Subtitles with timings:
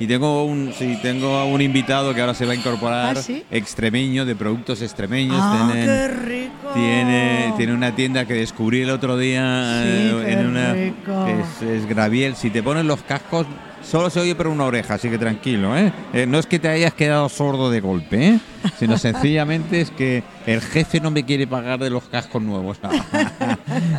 [0.00, 3.44] Y tengo un, sí, tengo un invitado que ahora se va a incorporar, ¿Ah, sí?
[3.50, 5.36] extremeño, de productos extremeños.
[5.38, 6.70] ¡Ah, Tienen- qué rico!
[6.74, 11.26] tiene, tiene una tienda que descubrí el otro día Sí, eh, en una rico.
[11.26, 12.34] es, es Graviel.
[12.34, 13.46] Si te pones los cascos,
[13.82, 15.92] solo se oye por una oreja, así que tranquilo, ¿eh?
[16.12, 18.40] Eh, no es que te hayas quedado sordo de golpe, ¿eh?
[18.78, 22.78] Sino sencillamente es que el jefe no me quiere pagar de los cascos nuevos.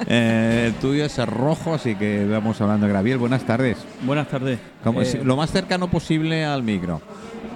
[0.07, 3.17] Eh, el tuyo es rojo, así que vamos hablando de Graviel.
[3.17, 3.77] Buenas tardes.
[4.01, 4.59] Buenas tardes.
[4.83, 7.01] Como Eh, lo más cercano posible al micro.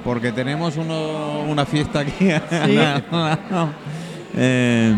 [0.03, 2.29] Porque tenemos uno- una fiesta aquí.
[4.37, 4.93] Eh,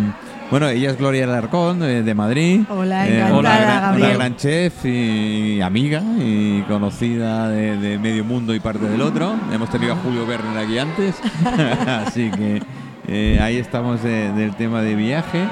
[0.49, 2.61] bueno, ella es Gloria Alarcón, de, de Madrid.
[2.69, 4.07] Hola, Eh, encantada, una, gran, Gabriel.
[4.09, 9.35] una gran chef y amiga y conocida de, de medio mundo y parte del otro.
[9.51, 11.15] Hemos tenido a Julio Werner aquí antes.
[11.87, 12.61] Así que
[13.09, 15.45] eh, ahí estamos de- del tema de viaje.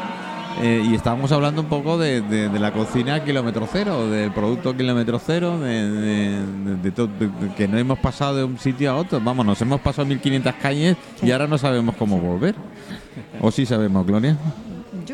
[0.62, 4.78] Eh, y estábamos hablando un poco de, de- de la cocina kilómetro cero, del producto
[4.78, 8.58] kilómetro cero, de, de- de- de to- de- de que no hemos pasado de un
[8.58, 9.20] sitio a otro.
[9.22, 12.56] Vamos, nos hemos pasado 1500 calles y ahora no sabemos cómo volver.
[13.42, 14.38] ¿O sí sabemos, Gloria?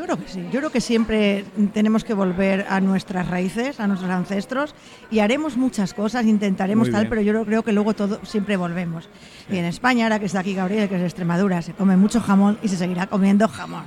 [0.02, 0.44] Yo creo que sí.
[0.52, 4.74] Yo creo que siempre tenemos que volver a nuestras raíces, a nuestros ancestros,
[5.12, 7.10] y haremos muchas cosas, intentaremos Muy tal, bien.
[7.12, 9.10] pero yo creo que luego todo siempre volvemos.
[9.52, 12.20] Y en España, ahora que está aquí Gabriel, que es de Extremadura, se come mucho
[12.20, 13.84] jamón y se seguirá comiendo jamón.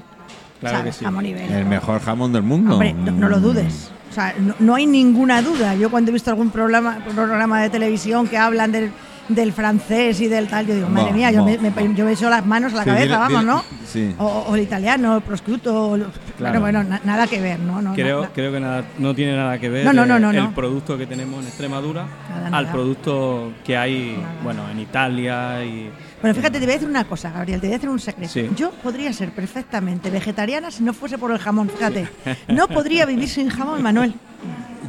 [0.61, 0.95] Claro ¿Sabes?
[0.95, 1.05] que sí.
[1.05, 1.53] Jamón ibérico.
[1.53, 2.75] El mejor jamón del mundo.
[2.75, 3.91] Hombre, no, no lo dudes.
[4.09, 5.75] O sea, no, no hay ninguna duda.
[5.75, 8.93] Yo cuando he visto algún programa, programa de televisión que hablan del,
[9.29, 12.29] del francés y del tal, yo digo, madre mía, yo me, me- yo me echo
[12.29, 13.65] las manos a la Sí, cabeza, dile- vamos, dile- ¿no?
[13.87, 14.15] sí.
[14.19, 16.11] O, o el italiano, el prosciutto, o Claro.
[16.39, 17.81] bueno, bueno, na- nada que ver, ¿no?
[17.81, 20.31] no Creo, na- creo que nada, no tiene nada que ver No, no, no, no,
[20.31, 20.55] el no.
[20.55, 24.35] producto que tenemos en Extremadura Nada, al producto que hay Nada.
[24.43, 27.75] bueno en Italia y Bueno, fíjate, te voy a decir una cosa, Gabriel, te voy
[27.75, 28.33] a decir un secreto.
[28.33, 28.51] Sí.
[28.57, 32.09] Yo podría ser perfectamente vegetariana si no fuese por el jamón, fíjate.
[32.49, 34.15] No podría vivir sin jamón, Manuel.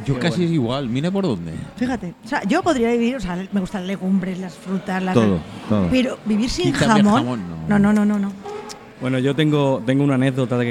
[0.06, 0.44] Yo Qué casi bueno.
[0.46, 1.52] es igual, mira por dónde.
[1.76, 5.14] Fíjate, o sea, yo podría vivir, o sea, me gustan las legumbres, las frutas, las...
[5.14, 5.88] Todo, todo.
[5.90, 7.92] Pero vivir sin jamón, jamón, no, no.
[7.92, 8.32] no, no, no, no.
[9.00, 10.66] bueno yo tengo tengo una anécdota de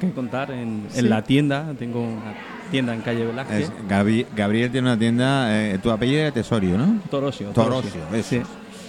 [0.00, 2.34] que, contar en, en la tienda tengo una
[2.70, 6.76] tienda en calle Velázquez Es- Gabi- Gabriel tiene una tienda, eh, tu apellido es Tesorio,
[6.76, 6.98] ¿no?
[7.10, 8.28] Torosio Torosio, eso.
[8.28, 8.42] Sí.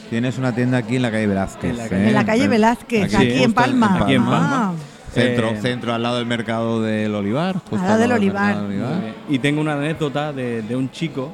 [0.10, 1.70] Tienes una tienda aquí en la calle Velázquez.
[1.72, 2.08] En la calle- ¿eh?
[2.10, 4.00] En la calle Velázquez, Aquí, aquí, en Palma.
[4.04, 4.74] aquí en Ah, Palma.
[5.12, 7.56] Centro, Eh, centro al lado del mercado del Olivar.
[7.60, 8.68] justo Al lado del Olivar.
[8.68, 8.82] del.
[9.30, 11.34] Y tengo una anécdota de, de un chico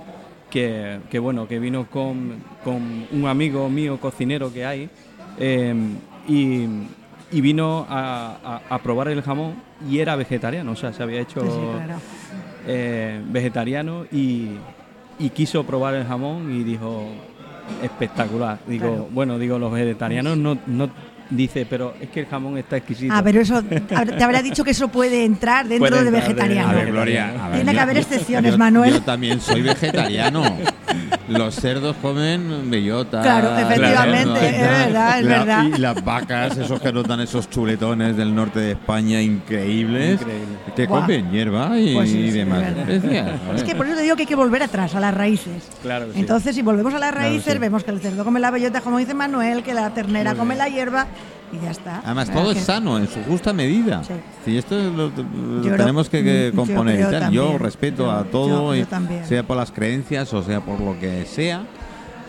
[0.50, 4.90] que, que, bueno que vino con, con un amigo mío cocinero que hay
[5.38, 5.76] eh,
[6.28, 6.66] y,
[7.32, 9.56] y vino a, a- a probar el jamón
[9.88, 12.00] y era vegetariano, o sea, se había hecho sí, sí, claro.
[12.66, 14.52] eh, vegetariano y,
[15.20, 17.04] y quiso probar el jamón y dijo
[17.84, 18.60] espectacular.
[18.68, 19.08] Digo, Claro.
[19.12, 20.90] bueno, digo, los vegetarianos no, no
[21.30, 23.14] dice, pero es que el jamón está exquisito.
[23.14, 26.28] Ah, pero eso, te habrá dicho que eso puede entrar dentro Puede de entrar de-
[26.34, 26.70] vegetariano.
[26.70, 27.30] A ver, Gloria.
[27.44, 28.94] a ver, Tiene que yo- haber yo- excepciones, yo- Manuel.
[28.94, 30.44] Yo también soy vegetariano.
[31.28, 33.22] Los cerdos comen bellotas.
[33.22, 35.64] Claro, efectivamente, es verdad, es La- verdad.
[35.66, 40.46] Y las vacas, esos que notan esos chuletones del norte de España increíbles, Increíble.
[40.76, 41.02] que Buah.
[41.02, 42.64] comen hierba y, Pues sí, y sí, demás.
[43.56, 45.68] es que por eso te digo que hay que volver atrás, a las raíces.
[45.82, 46.20] Claro que sí.
[46.20, 47.60] Entonces, si volvemos a las Claro, raíces, sí.
[47.60, 50.56] vemos que el cerdo come la bellota, como dice Manuel, que la ternera Muy come
[50.56, 50.58] bien.
[50.60, 51.08] la hierba
[51.52, 52.02] y ya está.
[52.04, 54.04] Además, ¿Verdad todo que- es sano, en su justa medida.
[54.04, 54.14] Sí.
[54.46, 57.32] Si esto lo, lo Yo creo- tenemos que, que yo componer y creo tal.
[57.34, 58.86] Yo respeto Yo- a todo, yo- y
[59.28, 61.64] sea por las creencias o sea por lo que sea.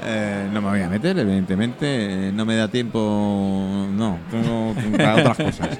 [0.04, 2.28] Eh, no me voy a meter, evidentemente.
[2.28, 5.78] eh, No me da tiempo, no, tengo para otras cosas.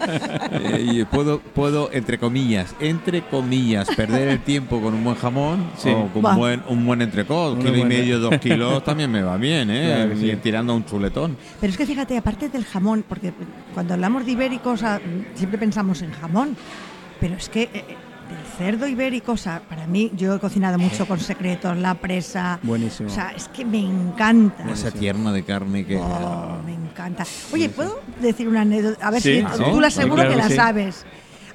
[0.53, 5.71] Eh, y puedo, puedo, entre comillas, entre comillas, perder el tiempo con un buen jamón
[5.77, 5.91] Sí.
[5.91, 7.55] o con un buen, un buen entrecot.
[7.55, 9.93] Un Kilo y medio, dos kilos también me va bien, ¿eh?
[9.95, 10.37] Claro que sí.
[10.43, 11.37] Tirando a un chuletón.
[11.61, 13.33] Pero es que fíjate, aparte del jamón, porque
[13.75, 15.01] cuando hablamos de ibéricos ah,
[15.35, 16.57] siempre pensamos en jamón,
[17.21, 17.85] pero es que eh,
[18.59, 22.59] cerdo ibérico, o sea, para mí, yo he cocinado mucho con secretos, la presa.
[22.63, 23.09] Buenísimo.
[23.09, 24.69] O sea, es que me encanta.
[24.71, 25.97] Esa tierna de carne que.
[25.97, 27.25] Oh, me encanta.
[27.53, 29.07] Oye, ¿puedo decir una anécdota?
[29.07, 30.57] A ver Sí, si tú la seguro claro que que la sí.
[30.57, 31.07] sabes.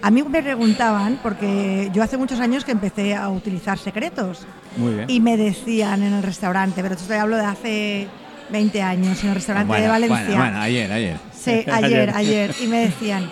[0.02, 4.46] A mí me preguntaban, porque yo hace muchos años que empecé a utilizar secretos.
[4.78, 5.09] Muy bien.
[5.09, 8.08] Y me decían en el restaurante, pero esto te hablo de hace
[8.50, 10.17] 20 años, en el restaurante Bueno, de Valencia.
[10.26, 11.17] bueno, bueno, ayer, ayer.
[11.34, 12.09] Sí, ayer, Ayer.
[12.16, 12.56] ayer.
[12.61, 13.29] Y me decían,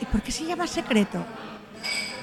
[0.00, 1.24] ¿y por qué se llama secreto?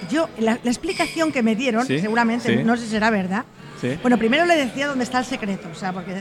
[0.10, 2.63] Yo, la, la explicación que me dieron, Sí, seguramente, sí.
[2.63, 3.46] no sé si será verdad.
[3.81, 3.98] Sí.
[4.01, 6.12] Bueno, primero le decía dónde está el secreto, o sea, porque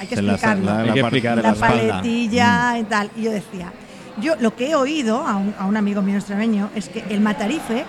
[0.00, 0.64] hay que la- explicarlo.
[0.64, 3.10] la- Hay la que explicar la, paletilla y tal.
[3.16, 3.72] Y yo decía,
[4.20, 7.20] yo lo que he oído a un, a un amigo mío extremeño es que el
[7.20, 7.84] matarife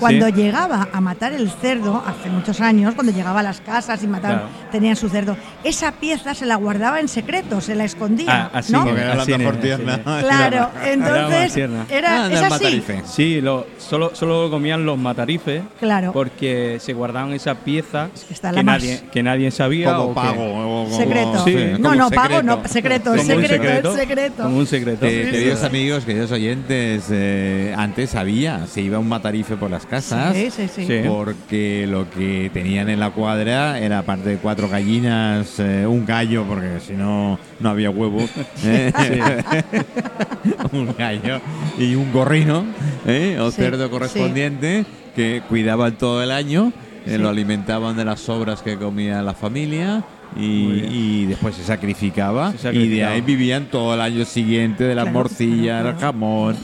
[0.00, 0.32] Cuando Sí.
[0.32, 4.38] llegaba a matar el cerdo, hace muchos años, cuando llegaba a las casas y mataban,
[4.38, 4.52] Claro.
[4.72, 8.26] tenían su cerdo, esa pieza se la guardaba en secreto, se la escondía.
[8.28, 8.84] Ah, así, ¿no?
[8.84, 10.00] Porque era la mejor tierna.
[10.02, 11.86] Claro, entonces tierna.
[11.88, 12.50] era, Ah, es del así.
[12.50, 13.02] matarife.
[13.06, 16.12] Sí, lo, solo, solo lo comían los matarifes Claro.
[16.12, 19.94] porque se guardaban esa pieza que está que, la más- nadie, que nadie sabía.
[19.94, 20.44] Como o que- pago.
[20.44, 21.44] o como- Secreto.
[21.44, 22.42] Sí, no, no, pago secreto.
[22.42, 24.42] no, secreto, es secreto, es secreto.
[24.42, 25.06] Como un secreto.
[25.06, 30.34] Eh, queridos amigos, queridos oyentes, eh, antes había, se iba un matarife por las casas.
[30.34, 31.02] Sí, sí, sí.
[31.06, 36.44] Porque lo que tenían en la cuadra era aparte de cuatro gallinas, eh, un gallo,
[36.44, 38.30] porque si no, no había huevos.
[38.64, 38.92] ¿eh?
[40.72, 41.40] un gallo
[41.78, 42.64] y un gorrino,
[43.06, 43.38] ¿eh?
[43.40, 43.90] o Sí, cerdo sí.
[43.90, 44.84] correspondiente,
[45.14, 46.72] que cuidaban todo el año,
[47.06, 47.18] eh, Sí.
[47.18, 50.02] lo alimentaban de las sobras que comía la familia.
[50.36, 55.02] Y, después se sacrificaba, Se y de ahí vivían todo el año siguiente de la
[55.02, 56.12] Claro, morcilla, claro, del claro.
[56.12, 56.56] jamón,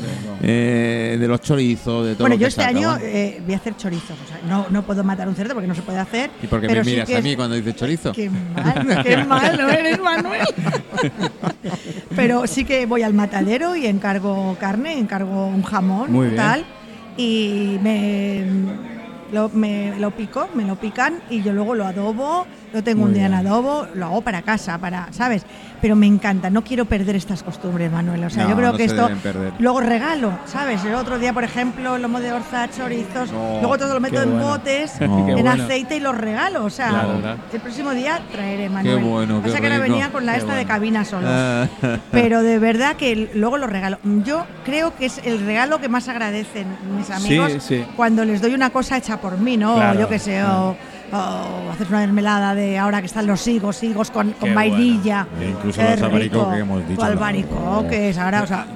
[0.42, 3.56] eh, de los chorizos, de todo Bueno, lo yo que este año eh, voy a
[3.58, 4.10] hacer chorizos.
[4.24, 6.30] O sea, no, no puedo matar un cerdo porque no se puede hacer.
[6.42, 8.12] ¿Y por qué pero me sí miras que a es- mí cuando dices chorizo?
[8.12, 10.40] Qué mal, qué malo eres, Manuel.
[12.16, 16.36] Pero sí que voy al matadero y encargo carne, encargo un jamón, Muy bien.
[16.36, 16.64] tal,
[17.16, 18.44] y me
[19.32, 23.08] lo, me lo pico, me lo pican y yo luego lo adobo, lo tengo Muy
[23.08, 25.44] un día en adobo, lo hago para casa, para, ¿sabes?
[25.80, 28.22] Pero me encanta, no quiero perder estas costumbres, Manuel.
[28.24, 29.10] O sea, No, yo creo no que se esto
[29.58, 30.84] luego regalo, ¿sabes?
[30.84, 34.22] El otro día, por ejemplo, lomo de orza, chorizos, No, luego todo lo meto qué
[34.22, 34.46] en bueno.
[34.46, 35.26] botes, No.
[35.26, 35.62] Qué en bueno.
[35.64, 36.64] aceite y los regalo.
[36.64, 37.20] O sea, Claro,
[37.52, 39.02] el próximo día traeré, Manuel.
[39.02, 40.68] bueno, Pasa qué que ahora venía con la Qué esta de bueno.
[40.68, 41.26] cabina solo.
[41.30, 41.66] Ah,
[42.12, 43.98] Pero de verdad que luego lo regalo.
[44.24, 47.84] Yo creo que es el regalo que más agradecen mis amigos sí.
[47.96, 49.76] cuando les doy una cosa hecha por mí, ¿no?
[49.76, 50.76] Claro, yo que sé, o,
[51.12, 55.26] o hacer una mermelada de ahora que están los higos, higos con, con vainilla.
[55.30, 55.46] bueno.
[55.46, 56.50] E incluso los albaricoques rico.
[56.52, 57.06] que hemos dicho, no.
[57.06, 58.66] albaricoques, ahora, o sea,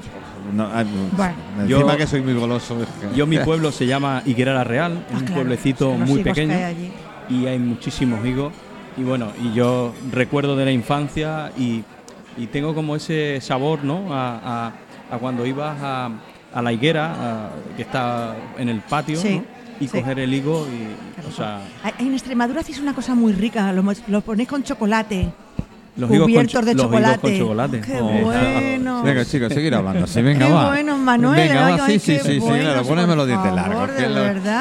[0.53, 0.85] no, ah,
[1.17, 1.35] Bueno.
[1.61, 2.77] encima Yo- que soy muy goloso.
[3.15, 6.01] Yo, mi pueblo se llama Higuera la Real, es ah, un claro, pueblecito es que
[6.01, 6.93] los muy pequeño hay
[7.29, 8.53] y hay muchísimos higos.
[8.97, 11.83] Y bueno, y yo recuerdo de la infancia y,
[12.37, 14.13] y tengo como ese sabor, ¿no?
[14.15, 14.73] A, a-
[15.15, 16.11] a cuando ibas a,
[16.53, 19.54] a la higuera, a- que está en el patio, Sí, ¿no?
[19.81, 19.99] Y sí.
[19.99, 21.61] coger el higo y, o sea,
[21.99, 25.33] En Extremadura hacéis una cosa muy rica, lo, lo ponéis con chocolate.
[25.97, 27.21] los higos con, Cubiertos cho- de los higos chocolate.
[27.21, 27.81] con chocolate.
[27.81, 29.03] Qué Oh, bueno.
[29.05, 30.07] Venga, chicos, seguir hablando.
[30.07, 30.67] Sí, venga, Qué va.
[30.69, 31.37] bueno, Manuel.
[31.49, 31.87] Venga, va.
[31.87, 32.83] Sí, sí, sí, sí, buenos, claro.
[32.85, 33.91] Póneme los dientes largos.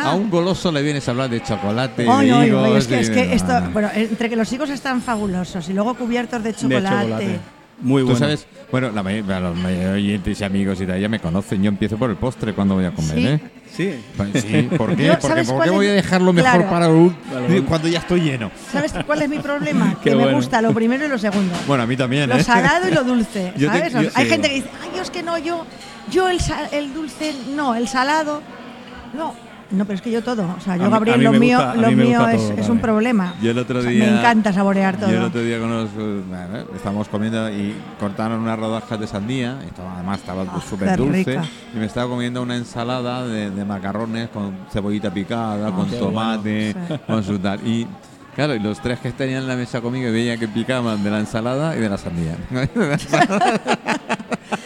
[0.05, 2.65] a un goloso le vienes a hablar de chocolate, Ay, de ay, higos.
[2.67, 3.69] ay, es que, es que esto, no, no.
[3.71, 7.39] bueno, entre que los higos están fabulosos y luego cubiertos de de chocolate.
[7.81, 8.19] Muy Tú bueno.
[8.19, 11.61] sabes, bueno, la mayoría, los mayores oyentes y amigos y tal ya me conocen.
[11.63, 13.27] Yo empiezo por el postre cuando voy a comer, Sí.
[13.27, 13.39] ¿eh?
[13.75, 14.03] Sí.
[14.15, 15.07] Pues Sí, ¿por qué?
[15.07, 16.69] Yo, Porque, ¿sabes ¿por qué voy a dejarlo mejor Claro.
[16.69, 17.15] para un-
[17.67, 18.51] cuando ya estoy lleno?
[18.71, 19.97] ¿Sabes cuál es mi problema?
[20.03, 21.53] Qué que me gusta lo primero y lo segundo.
[21.67, 22.43] Bueno, a mí también, Lo ¿eh?
[22.43, 23.93] salado y lo dulce, Yo te- ¿sabes?
[23.93, 24.29] yo- Hay sí.
[24.31, 25.65] gente que dice, ay, yo es que no, yo,
[26.11, 26.39] yo el,
[26.71, 28.41] el dulce, no, el salado,
[29.17, 29.33] no.
[29.73, 30.43] No, pero es que yo todo.
[30.57, 32.57] O sea, yo, A mí- Gabriel, a mí lo mío, gusta- lo mío es, todo
[32.59, 33.33] es un problema.
[33.41, 34.05] Yo el otro O sea, día.
[34.05, 35.09] me encanta saborear todo.
[35.09, 39.57] Yo el otro día con los, bueno, estábamos comiendo y cortaron unas rodajas de sandía.
[39.63, 41.23] y estaba- además estaba Ah, súper dulce.
[41.25, 41.43] rica.
[41.73, 46.73] Y me estaba comiendo una ensalada de, de macarrones con cebollita picada, con qué tomate,
[46.73, 46.87] bueno.
[46.95, 47.01] Sí.
[47.07, 47.67] con su tal.
[47.67, 47.87] Y
[48.35, 51.19] claro, y los tres que tenían en la mesa conmigo veían que picaban de la
[51.19, 52.35] ensalada y de la sandía.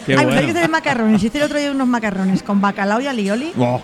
[0.06, 0.54] Qué Ay, bueno.
[0.54, 1.24] que macarrones.
[1.24, 3.52] El otro día unos macarrones con bacalao y alioli.
[3.58, 3.82] ¡Oh!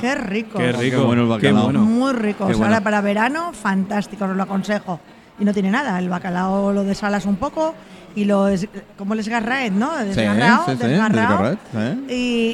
[0.00, 0.58] Qué rico.
[0.58, 1.04] Qué Qué rico.
[1.04, 1.64] bueno el bacalao.
[1.64, 1.80] bueno.
[1.80, 2.38] Muy rico.
[2.38, 2.74] Qué O sea, bueno.
[2.74, 5.00] ahora para verano, fantástico, os lo aconsejo.
[5.38, 5.98] Y no tiene nada.
[5.98, 7.74] El bacalao lo desalas un poco
[8.14, 8.68] y lo es
[8.98, 9.90] como el esgarraet, ¿no?
[10.00, 11.28] Sí, Desgarrao, sí, sí, desgarrao.
[11.44, 11.96] desgarraet, ¿eh?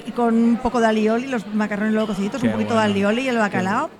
[0.04, 2.86] Y, y con un poco de alioli, los macarrones luego cociditos, Qué un poquito bueno.
[2.88, 3.90] de alioli y el bacalao.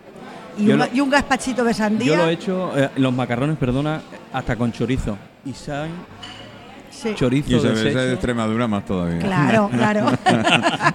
[0.59, 2.07] Y Yo un, lo- y un gazpachito de sandía.
[2.07, 4.01] Yo lo he hecho, eh, los macarrones, perdona,
[4.33, 5.17] hasta con chorizo.
[5.45, 5.91] Y saben
[6.97, 7.15] Sí.
[7.15, 9.19] chorizo Y se de Extremadura más todavía.
[9.19, 10.07] Claro, claro.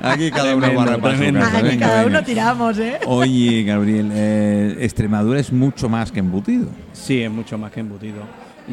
[0.01, 1.57] Aquí cada uno barra para su casa.
[1.59, 2.17] Aquí venga, cada venga.
[2.17, 2.99] uno tiramos, ¿eh?
[3.05, 6.69] Oye, Gabriel, eh, Extremadura es mucho más que embutido.
[6.93, 8.23] Sí, es mucho más que embutido.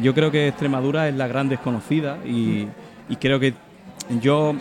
[0.01, 2.67] Yo creo que Extremadura es la gran desconocida y,
[3.09, 3.53] y creo que
[4.21, 4.55] yo,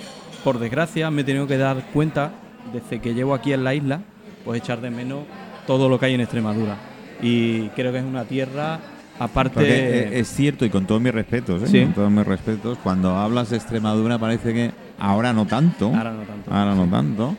[0.44, 2.32] por desgracia, me he tenido que dar cuenta,
[2.72, 4.00] desde que llevo aquí en la isla,
[4.44, 5.20] pues echar de menos
[5.66, 6.76] todo lo que hay en Extremadura.
[7.22, 8.78] Y creo que es una tierra,
[9.18, 9.54] aparte...
[9.54, 9.68] Porque
[10.16, 11.66] eh, es cierto, y con todos mis respetos, ¿eh?
[11.68, 11.82] Sí.
[11.84, 16.22] con todos mis respetos, cuando hablas de Extremadura parece que ahora no tanto, Ahora no
[16.22, 16.54] tanto.
[16.54, 17.36] ahora no tanto,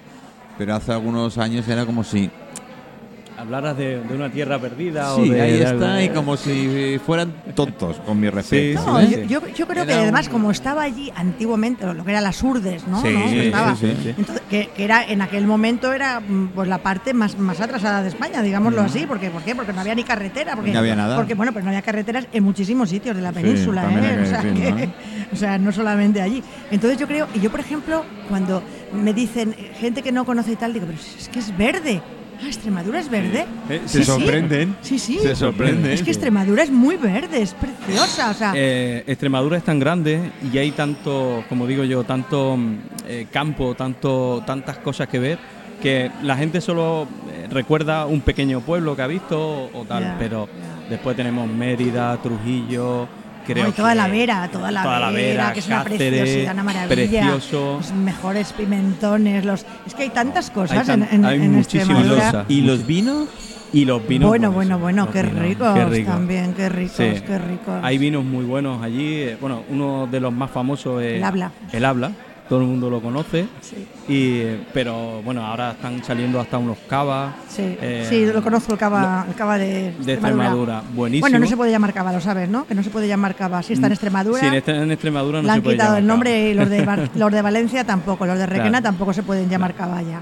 [0.58, 2.30] pero hace algunos años era como si,
[3.40, 5.42] Hablaras de, de una tierra perdida o sí, de...
[5.42, 8.20] ahí de- está, y como si fueran tontos, con.
[8.76, 9.26] No, ¿eh?
[9.30, 13.02] yo, creo que además, un- como estaba allí antiguamente, lo que eran las urdes, ¿no?
[13.02, 13.20] Sí, ¿no?
[13.42, 14.14] Estaba- sí, sí.
[14.18, 18.02] Entonces, que, que era en aquel momento era mm, pues la parte más, más atrasada
[18.04, 19.56] de España, digámoslo así, porque ¿por qué?
[19.56, 20.74] Porque no había ni carretera, porque Mm.
[20.74, 21.16] No había nada.
[21.16, 24.16] Porque bueno, pero no había carreteras en muchísimos sitios de la península, ¿eh?
[24.16, 24.90] que O sea, que- ¿eh?
[25.32, 26.44] o sea, no solamente allí.
[26.72, 28.62] Entonces yo creo, y yo por ejemplo, cuando
[28.94, 32.02] me dicen eh, gente que no conoce y tal, digo, pero es que es verde.
[32.42, 33.46] Ah, Extremadura es verde.
[33.70, 34.04] Eh, Se Sí, sí.
[34.06, 34.76] sorprenden.
[34.82, 35.20] Sí, sí.
[35.20, 35.92] Se sorprenden.
[35.92, 38.32] Es que Extremadura es muy verde, es preciosa.
[38.32, 42.76] O sea, Eh, Extremadura es tan grande y hay tanto, como digo yo, tanto mm,
[43.08, 45.38] eh, campo, tanto, tantas cosas que ver,
[45.82, 47.08] que la gente solo
[47.52, 50.48] recuerda un pequeño pueblo que ha visto o, o tal, pero
[50.90, 53.08] después tenemos Mérida, Trujillo,
[53.54, 56.10] creo Ay, toda que- la Vera, toda la toda la Vera, que es una Cáceres,
[56.22, 56.96] preciosidad, una maravilla.
[56.96, 57.78] precioso.
[57.78, 61.90] Los mejores pimentones, los es que hay tantas cosas tan- en, en, hay en muchísimas
[61.90, 62.26] Extremadura.
[62.26, 62.46] cosas.
[62.50, 63.28] ¿Y los vinos?
[63.72, 64.28] Y los vinos.
[64.28, 66.14] bueno, buenísimos, bueno, bueno, qué vinos, ricos, qué ricos.
[66.16, 67.22] también, qué ricos, Sí.
[67.28, 67.76] qué ricos.
[67.84, 69.28] Hay vinos muy buenos allí.
[69.40, 71.52] Bueno, uno de los más famosos es El Habla.
[71.72, 72.12] El Habla.
[72.50, 73.46] Todo el mundo lo conoce.
[73.62, 74.42] Sí, Y,
[74.74, 79.24] pero bueno, ahora están saliendo hasta unos cavas sí, Eh, sí, lo conozco, el cava,
[79.30, 80.82] el cava de, de Extremadura.
[80.96, 81.22] Buenísimo.
[81.26, 82.66] Bueno, no se puede llamar cava, lo sabes, ¿no?
[82.66, 83.62] Que no se puede llamar cava.
[83.62, 86.02] Si está en Extremadura, Sí, en, en Extremadura no le se han puede quitado llamar
[86.02, 86.14] el cava.
[86.16, 88.84] nombre y los de, los de Valencia tampoco, los de Requena Claro.
[88.84, 90.20] tampoco se pueden llamar cava ya.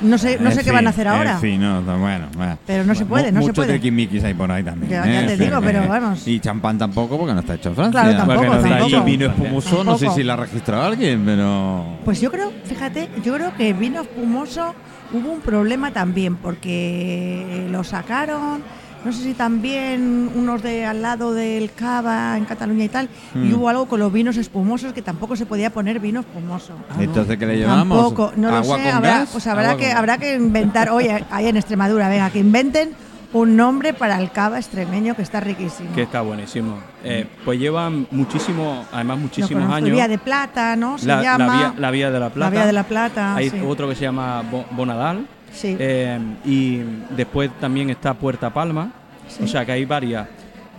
[0.00, 1.38] No sé, no sé qué van a hacer ahora.
[1.38, 2.58] Fin, no, no, bueno, bueno.
[2.66, 3.72] Pero no se puede, no se Muchos puede.
[3.78, 4.90] triquimiquis hay por ahí también.
[4.92, 5.26] Ya- ya ¿eh?
[5.26, 6.26] te digo, pero vamos.
[6.28, 8.00] Y champán tampoco porque no está hecho en Francia.
[8.02, 9.08] Claro, tampoco, Porque no está tampoco.
[9.08, 11.84] Y vino espumoso, no sé si la ha registrado alguien, pero...
[12.04, 14.74] Pues yo creo, fíjate, yo creo que vino espumoso
[15.12, 18.62] hubo un problema también porque lo sacaron,
[19.04, 23.38] no sé si también unos de al lado del Cava en Cataluña y tal, y
[23.38, 23.54] Mm.
[23.54, 26.72] hubo algo con los vinos espumosos que tampoco se podía poner vino espumoso.
[26.98, 27.98] Entonces, ¿qué le llamamos?
[27.98, 29.28] Tampoco, no lo ¿Agua sé, habrá, gas?
[29.32, 32.90] pues habrá Agua que con- habrá que inventar, oye, ahí en Extremadura, venga, que inventen
[33.32, 35.92] un nombre para el cava extremeño que está riquísimo.
[35.94, 36.78] Que está buenísimo.
[37.04, 39.90] Eh, pues llevan muchísimo, además muchísimos conozco, años.
[39.90, 40.96] Vía de Plata, ¿no?
[40.96, 41.56] Se la, la llama.
[41.58, 42.50] vía, la Vía de la Plata.
[42.50, 43.34] Vía de la Plata.
[43.34, 43.60] Hay sí.
[43.66, 45.26] otro que se llama Bo- Bonadal.
[45.52, 45.76] Sí.
[45.78, 46.80] Eh, y
[47.14, 48.92] después también está Puerta Palma.
[49.28, 49.44] Sí.
[49.44, 50.28] O sea que hay varias.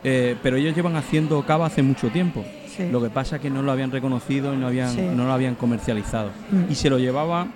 [0.04, 2.46] Eh, pero ellos llevan haciendo cava hace mucho tiempo.
[2.68, 2.90] Sí.
[2.92, 5.56] Lo que pasa es que no lo habían reconocido y no, habían, no lo habían
[5.56, 6.30] comercializado.
[6.52, 6.72] Mm.
[6.72, 7.52] Y se lo llevaban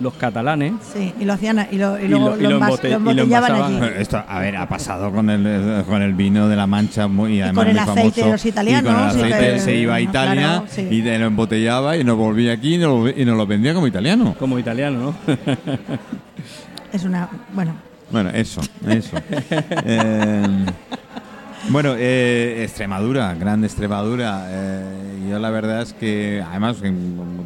[0.00, 0.74] los catalanes.
[0.92, 2.88] Sí, y lo hacían y, lo, y luego lo- y lo, lo envas- embote- lo
[2.88, 3.80] y lo embotellaban allí.
[3.98, 7.40] Esto, a ver, ha pasado con el, con el vino de la Mancha muy, y
[7.40, 8.24] además con el muy aceite famoso.
[8.26, 10.88] de los italianos, Y con el sí, aceite que- se iba a claro, Italia sí.
[10.90, 13.72] y te lo embotellaba y nos volvía aquí y nos, lo- y nos lo vendía
[13.74, 14.34] como italiano.
[14.38, 15.34] Como italiano, ¿no?
[16.92, 17.28] Es una.
[17.52, 17.74] Bueno,
[18.10, 19.16] Bueno, eso, eso.
[19.84, 20.46] Eh,
[21.68, 24.44] bueno, eh, Extremadura, grande Extremadura.
[24.48, 26.76] eh, yo la verdad es que, además,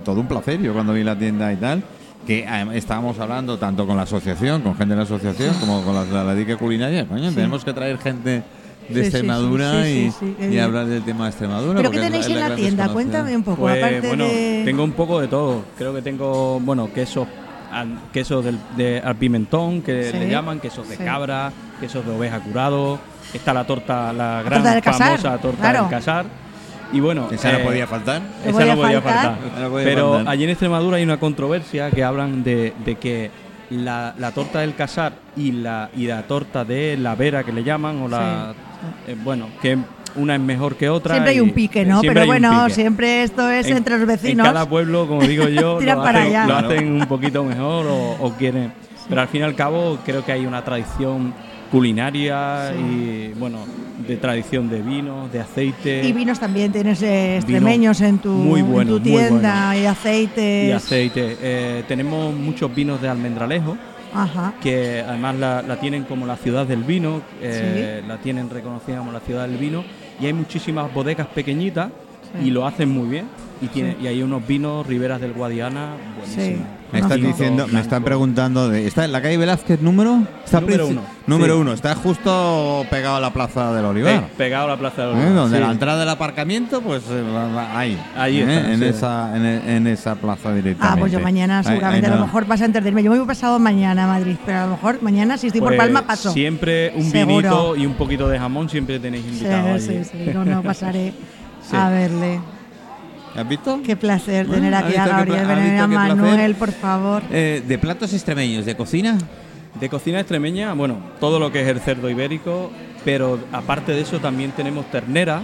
[0.04, 0.60] todo un placer.
[0.60, 1.82] Yo cuando vi la tienda y tal,
[2.26, 5.94] que adem- estábamos hablando tanto con la asociación, con gente de la asociación, como con
[5.94, 7.06] la, la, la dique culinaria.
[7.06, 7.34] Coño, Sí.
[7.36, 8.42] tenemos que traer gente
[8.88, 10.64] de sí, Extremadura sí, sí, y, sí, sí, qué y bien.
[10.64, 11.76] hablar del tema de Extremadura.
[11.78, 12.88] ¿pero qué tenéis en la tienda?
[12.88, 13.62] Cuéntame un poco.
[13.62, 14.62] Pues aparte bueno, de.
[14.64, 15.64] tengo un poco de todo.
[15.78, 17.26] Creo que tengo, bueno, quesos,
[17.72, 20.18] al- quesos del, de al pimentón, que Sí.
[20.18, 21.04] le llaman, quesos de Sí.
[21.04, 22.98] cabra, quesos de oveja curado.
[23.32, 25.80] Está la torta, la gran torta del casar, famosa torta claro.
[25.82, 26.26] del casar.
[26.92, 28.22] Y bueno, Esa no eh, podía faltar.
[28.44, 29.36] Esa podía no podía faltar.
[29.40, 29.60] faltar.
[29.62, 30.32] No podía Pero faltar.
[30.32, 33.30] allí en Extremadura hay una controversia que hablan de, de que
[33.70, 37.62] la, la torta del casar y la, y la torta de la vera que le
[37.62, 38.54] llaman, o la.
[39.06, 39.78] eh, bueno, que
[40.16, 41.14] una es mejor que otra.
[41.14, 42.00] Siempre hay un pique, ¿no?
[42.00, 44.44] Pero bueno, siempre esto es En- entre los vecinos.
[44.44, 46.46] En cada pueblo, como digo yo, Tiran lo, para hacen, allá.
[46.46, 48.72] lo hacen un poquito mejor o, o quieren.
[49.08, 51.32] Pero al fin y al cabo, creo que hay una tradición
[51.70, 52.78] culinaria Sí.
[52.80, 53.58] y, bueno,
[54.06, 56.02] de tradición de vinos, de aceite.
[56.04, 59.86] Y vinos también tienes eh, extremeños en tu, muy en buenos, tu muy tienda y
[59.86, 60.68] aceites.
[60.68, 61.36] y aceite.
[61.40, 63.76] Eh, tenemos muchos vinos de almendralejo,
[64.12, 64.54] Ajá.
[64.62, 69.12] que además la, la tienen como la ciudad del vino, eh, la tienen reconocida como
[69.12, 69.84] la ciudad del vino,
[70.20, 71.90] y hay muchísimas bodegas pequeñitas
[72.40, 72.46] Sí.
[72.46, 73.26] y lo hacen muy bien.
[73.60, 73.96] Y, tiene, Sí.
[74.04, 76.66] y hay unos vinos Riberas del Guadiana buenísimos.
[76.92, 80.22] Me están diciendo, me están preguntando de, ¿está en la calle Velázquez número?
[80.44, 81.02] Está Número uno.
[81.26, 81.60] Número Sí.
[81.60, 84.14] uno, está justo pegado a la plaza del Olivar.
[84.14, 85.14] Eh, pegado a la Plaza de ¿Eh?
[85.14, 85.34] Olivar.
[85.34, 85.62] Donde sí.
[85.64, 87.22] la entrada del aparcamiento, pues eh,
[87.72, 87.96] ahí.
[88.16, 88.42] Ahí ¿eh?
[88.42, 88.84] está, en, sí.
[88.86, 90.96] esa, en, en esa plaza directamente.
[90.96, 93.02] Ah, pues yo mañana Ahí- seguramente ahí a lo mejor pasa antes de irme.
[93.04, 95.68] Yo me voy pasado mañana a Madrid, pero a lo mejor mañana si estoy por
[95.70, 96.32] Pues Palma paso.
[96.32, 97.36] Siempre un Seguro.
[97.36, 100.04] vinito y un poquito de jamón siempre tenéis Sí, invitado sí, allí.
[100.04, 101.12] sí, no, no pasaré
[101.70, 101.76] Sí.
[101.76, 102.40] a verle.
[103.36, 103.80] ¿Has visto?
[103.84, 105.88] Qué placer Bueno, tener ¿has aquí a Gabriel?
[105.88, 107.22] Manuel, por favor.
[107.30, 109.18] Eh, de platos extremeños, de cocina.
[109.80, 112.70] De cocina extremeña, bueno, todo lo que es el cerdo ibérico,
[113.04, 115.42] pero aparte de eso también tenemos ternera,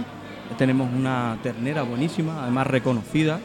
[0.57, 3.39] tenemos una ternera buenísima, además reconocida,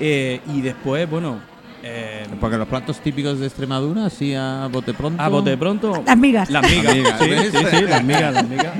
[0.00, 1.40] eh, y después, bueno,
[1.86, 5.22] eh, Porque los platos típicos de Extremadura, así a bote pronto.
[5.22, 6.02] a bote pronto...
[6.06, 6.48] Las migas.
[6.48, 8.72] Las migas, sí, sí, sí, las migas, las migas.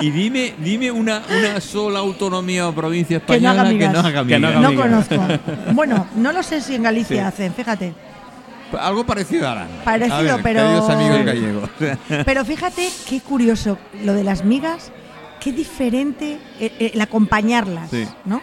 [0.00, 3.98] Y dime, dime una, una sola autonomía o provincia Que no haga española que no
[4.00, 4.56] haga Que no migas.
[4.56, 5.72] haga No conozco.
[5.74, 7.18] Bueno, no lo sé si en Galicia Sí.
[7.18, 7.94] hacen, fíjate.
[8.80, 9.68] Algo parecido harán.
[9.84, 11.70] Parecido, A ver, pero- amigos gallegos.
[12.24, 14.90] Pero fíjate qué curioso lo de las migas,
[15.40, 18.04] qué diferente el, el acompañarlas, Sí.
[18.24, 18.40] ¿no?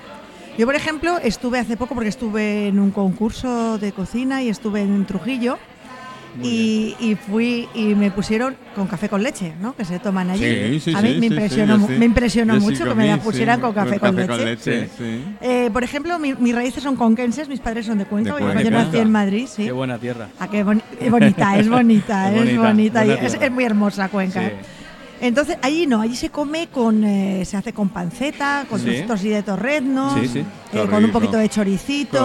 [0.57, 4.81] Yo, por ejemplo, estuve hace poco porque estuve en un concurso de cocina y estuve
[4.81, 5.57] en Trujillo
[6.41, 9.75] y, y fui y me pusieron con café con leche, ¿no?
[9.75, 10.79] Que se toman allí.
[10.79, 11.93] Sí, sí, a mí sí, me impresionó, sí, mu- sí.
[11.93, 14.87] me impresionó mucho que me la pusieran sí, con café con, leche.
[14.97, 15.23] sí.
[15.41, 18.45] Eh, por ejemplo, mi- mis raíces son conquenses, mis padres son de Cuenca, De yo-
[18.45, 18.63] Cuenca.
[18.63, 19.65] yo nací en Madrid, sí.
[19.65, 20.29] Qué buena tierra.
[20.39, 23.45] Ah, qué boni- es bonita, es bonita, Es es bonita, bonita, es, tierra.
[23.45, 24.41] es muy hermosa Cuenca.
[25.21, 29.29] Entonces, allí no, allí se come con, eh, se hace con panceta, con Sí.
[29.29, 30.39] de torreznos, Sí, sí.
[30.73, 32.17] eh, con un poquito de choricito,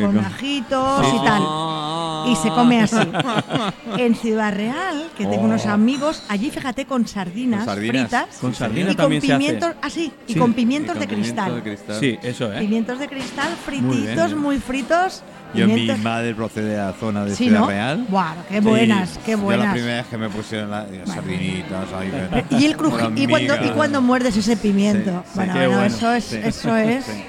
[0.00, 1.42] con ajitos Sí, y sí, tal.
[1.44, 2.26] Ah.
[2.30, 2.96] Y se come así.
[3.98, 5.46] En Ciudad Real, que tengo Oh.
[5.46, 8.08] unos amigos, allí fíjate con sardinas, Con sardinas.
[8.08, 9.38] fritas Con sardinas y con también se hace.
[9.38, 10.38] pimientos, ah, sí, y Sí.
[10.38, 11.54] con Y pimientos con de pimiento cristal.
[11.56, 11.96] de cristal.
[12.00, 12.60] Sí, eso, ¿eh?
[12.60, 13.58] Pimientos de cristal, Muy
[13.96, 14.38] frititos, bien.
[14.38, 15.22] muy fritos.
[15.54, 17.66] Yo, mi madre procede de la zona de Sí, Ciudad ¿no?
[17.68, 18.06] Real.
[18.08, 18.60] Buah, qué Sí.
[18.60, 19.72] buenas, qué Yo la buenas.
[19.72, 22.12] primera vez que me pusieron las sardinitas ahí.
[22.58, 25.10] Y el cruji- con y cuando, y cuando muerdes ese pimiento.
[25.26, 25.84] Sí, sí, bueno, bueno, bueno.
[25.86, 26.38] eso es, Sí.
[26.42, 27.24] eso es Sí.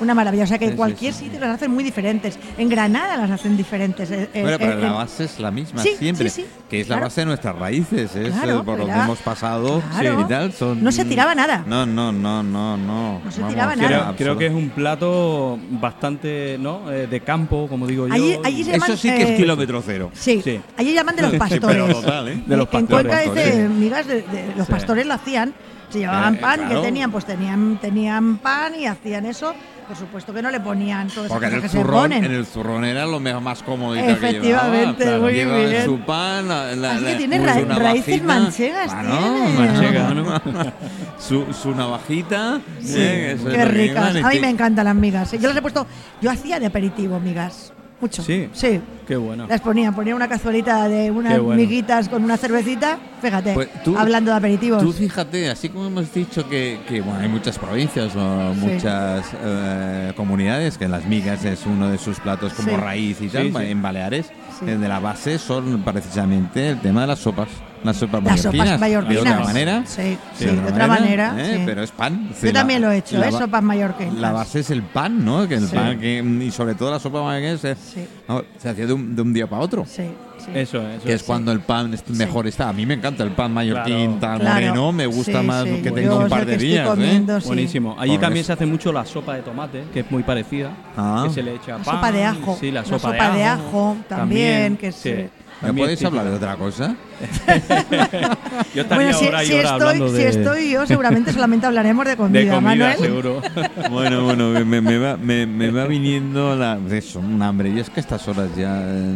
[0.00, 0.44] Una maravilla.
[0.44, 1.24] O sea que Sí, en sí, cualquier sí.
[1.24, 2.38] sitio las hacen muy diferentes.
[2.58, 4.10] En Granada las hacen diferentes.
[4.10, 6.48] eh, eh, Bueno, pero eh, la eh, base es la misma sí, siempre, sí, sí,
[6.68, 9.82] que es la base de nuestras raíces, es Claro, eh, por lo que hemos pasado
[9.98, 10.20] Claro.
[10.20, 10.52] y tal.
[10.52, 11.64] Son, No se tiraba nada.
[11.66, 13.20] No, no, no, no, no.
[13.24, 14.14] No se tiraba Creo, nada.
[14.16, 16.90] creo que es un plato bastante, ¿no?
[16.92, 18.14] Eh, de campo, como digo yo.
[18.14, 20.10] Allí- allí se llaman, Eso sí que eh, es kilómetro cero.
[20.14, 20.60] Sí, Sí.
[20.76, 21.66] allí llaman de los Sí, pastores.
[21.66, 22.42] pero total, ¿eh?
[22.46, 23.12] De los En pastores.
[23.16, 23.58] Cuenca dice, Sí.
[23.72, 24.72] migas, de, de- los Sí.
[24.72, 25.54] pastores lo hacían.
[25.88, 26.80] Se llevaban Eh, pan, claro.
[26.82, 27.12] que tenían?
[27.12, 29.54] Pues tenían, tenían pan y hacían eso.
[29.88, 32.24] Por supuesto que no le ponían esas Porque en el, que se zurrón, ponen.
[32.24, 35.22] en el zurrón era lo mejor más cómodo Efectivamente, que llevaba.
[35.22, 35.32] muy
[35.70, 35.84] bien.
[35.84, 39.58] su pan, la, la- Así que tiene ra- raíces manchegas, Claro, tiene.
[39.70, 40.40] Manchega, ¿no?
[41.20, 42.60] su, su navajita.
[42.80, 44.16] Sí, eh, qué ricas.
[44.16, 45.30] A mí me encantan las migas.
[45.32, 45.86] Yo las he puesto,
[46.20, 47.72] yo hacía de aperitivo migas.
[48.00, 48.22] Mucho.
[48.22, 48.48] Sí.
[48.52, 48.80] Sí.
[49.08, 49.46] Qué bueno.
[49.48, 51.58] Las ponía, ponía una cazuelita de unas bueno.
[51.58, 52.98] miguitas con una cervecita.
[53.22, 54.82] Fíjate, Pues tú- hablando de aperitivos.
[54.82, 58.60] Tú fíjate, así como hemos dicho que, que, bueno, hay muchas provincias o Sí.
[58.60, 62.76] muchas eh, comunidades que las migas es uno de sus platos como Sí.
[62.76, 63.56] raíz y tal, sí.
[63.70, 64.26] en Baleares,
[64.58, 64.66] Sí.
[64.68, 67.48] eh, de la base son precisamente el tema de las sopas.
[67.86, 68.80] Las sopas Las sopas mallorquinas.
[68.80, 69.24] mallorquinas.
[69.24, 69.82] De otra manera.
[69.86, 71.34] Sí, sí, de de otra manera.
[71.38, 71.54] ¿eh?
[71.56, 71.62] sí.
[71.64, 72.30] Pero es pan.
[72.42, 73.32] Yo también lo he hecho, la ¿eh?
[73.32, 74.14] Sopas mallorquinas.
[74.14, 75.46] La base es el pan, ¿no?
[75.48, 75.74] Que el Sí.
[75.74, 79.14] pan que, y sobre todo la sopa mallorquina se, Sí, no, se hacía de un,
[79.16, 79.84] de un día para otro.
[79.86, 80.02] sí,
[80.38, 80.50] sí.
[80.54, 81.04] Eso, eso.
[81.04, 82.68] Que es cuando el pan es mejor está.
[82.68, 84.20] A mí me encanta el pan mallorquín Claro.
[84.20, 84.54] tan Claro.
[84.54, 85.70] moreno, me gusta Sí, más sí.
[85.82, 86.86] que Yo tenga un es par de días.
[86.86, 86.90] ¿eh?
[86.90, 87.46] comiendo, sí.
[87.48, 87.96] Buenísimo.
[87.98, 88.46] Allí Por también eso.
[88.48, 90.70] se hace mucho la sopa de tomate, que es muy parecida.
[90.96, 91.24] Ah.
[91.26, 91.94] Que se le echa La pan.
[91.96, 92.56] sopa de ajo.
[92.60, 94.98] Sí, la La sopa, sopa de ajo también, que sí.
[95.02, 95.30] se-
[95.62, 96.94] ¿Me podéis hablar de otra cosa?
[98.74, 102.16] Yo estaría Bueno, si, y si estoy, hablando si estoy yo, seguramente solamente hablaremos de
[102.16, 102.96] comida, de comida, Manuel.
[102.98, 103.42] seguro.
[103.90, 107.70] Bueno, bueno, me, me va, me, me va viniendo la, eso, un hambre.
[107.70, 109.14] Y es que a estas horas ya eh,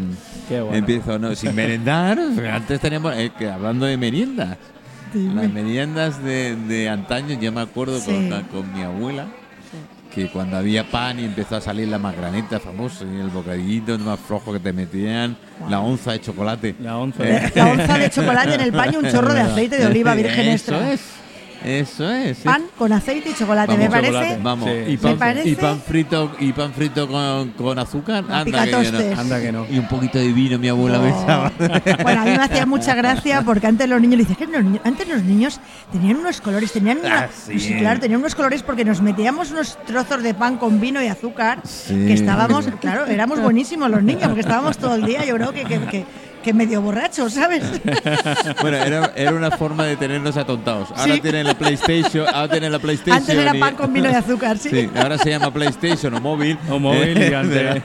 [0.49, 0.77] Qué bueno.
[0.79, 1.35] empiezo, ¿no?
[1.35, 2.19] Sin merendar.
[2.53, 4.57] Antes teníamos, eh, que hablando de meriendas.
[5.13, 5.43] Dime.
[5.43, 8.07] Las meriendas de, de antaño, yo me acuerdo Sí.
[8.07, 9.27] con, con mi abuela,
[10.11, 14.19] que cuando había pan y empezó a salir la magraneta famosa y el bocadillito más
[14.21, 15.37] flojo que te metían,
[15.69, 16.75] la onza de chocolate.
[16.81, 17.25] La onza.
[17.25, 17.53] Eh.
[17.55, 20.49] La onza de chocolate en el pan y un chorro de aceite de oliva virgen
[20.49, 20.93] Eso extra.
[20.93, 21.01] es,
[21.65, 22.39] eso es.
[22.39, 22.45] sí.
[22.45, 24.39] Pan con aceite y chocolate, Vamos, me parece.
[24.43, 24.93] Vamos, Sí.
[24.93, 28.25] y, pan, Me parece- y pan frito y pan frito con, con azúcar.
[28.25, 29.21] No, Anda que no.
[29.21, 29.67] Anda que no.
[29.71, 31.23] Y un poquito de vino, mi abuela me Oh.
[31.23, 31.53] echaba.
[32.03, 34.65] Bueno, a mí me hacía mucha gracia porque antes los niños, le dices que los
[34.65, 35.61] niños- antes los niños
[35.93, 37.77] tenían unos colores, tenían una- Ah, sí.
[37.79, 41.61] claro, tenían unos colores porque nos metíamos unos trozos de pan con vino y azúcar,
[41.65, 41.95] Sí.
[42.07, 45.65] que estábamos, claro, éramos buenísimos los niños porque estábamos todo el día, yo creo que,
[45.65, 46.07] que, que-
[46.43, 47.63] que medio borrachos, ¿sabes?
[48.63, 50.89] Bueno, era, era una forma de tenernos atontados.
[50.97, 51.21] Ahora Sí.
[51.21, 53.17] tienen la PlayStation, ahora tienen la PlayStation.
[53.19, 54.69] Antes era y- pan con vino y azúcar, sí.
[54.71, 56.59] Sí, ahora se llama PlayStation o móvil.
[56.69, 57.83] O móvil y antes-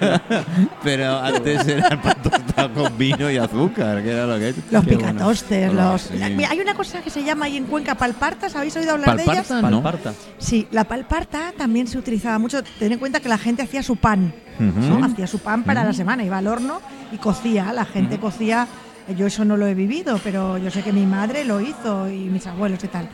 [0.83, 4.97] Pero antes era pan tostado con vino y azúcar, que era lo que Los Qué
[4.97, 5.91] picatostes, bueno.
[5.93, 6.01] los...
[6.01, 6.17] Sí.
[6.17, 9.15] La- mira, hay una cosa que se llama ahí en Cuenca palpartas, ¿habéis oído hablar
[9.17, 9.47] de ellas?
[9.47, 9.83] Palparta, ¿no?
[9.83, 10.13] Palparta.
[10.37, 12.63] Sí, la palparta también se utilizaba mucho.
[12.79, 14.99] Ten en cuenta que la gente hacía su pan, Ujú.
[14.99, 15.05] ¿no?
[15.05, 16.79] Hacía su pan para la semana, iba al horno
[17.11, 17.71] y cocía.
[17.73, 18.67] La gente cocía.
[19.15, 22.21] Yo eso no lo he vivido, pero yo sé que mi madre lo hizo y
[22.29, 23.07] mis abuelos y tal.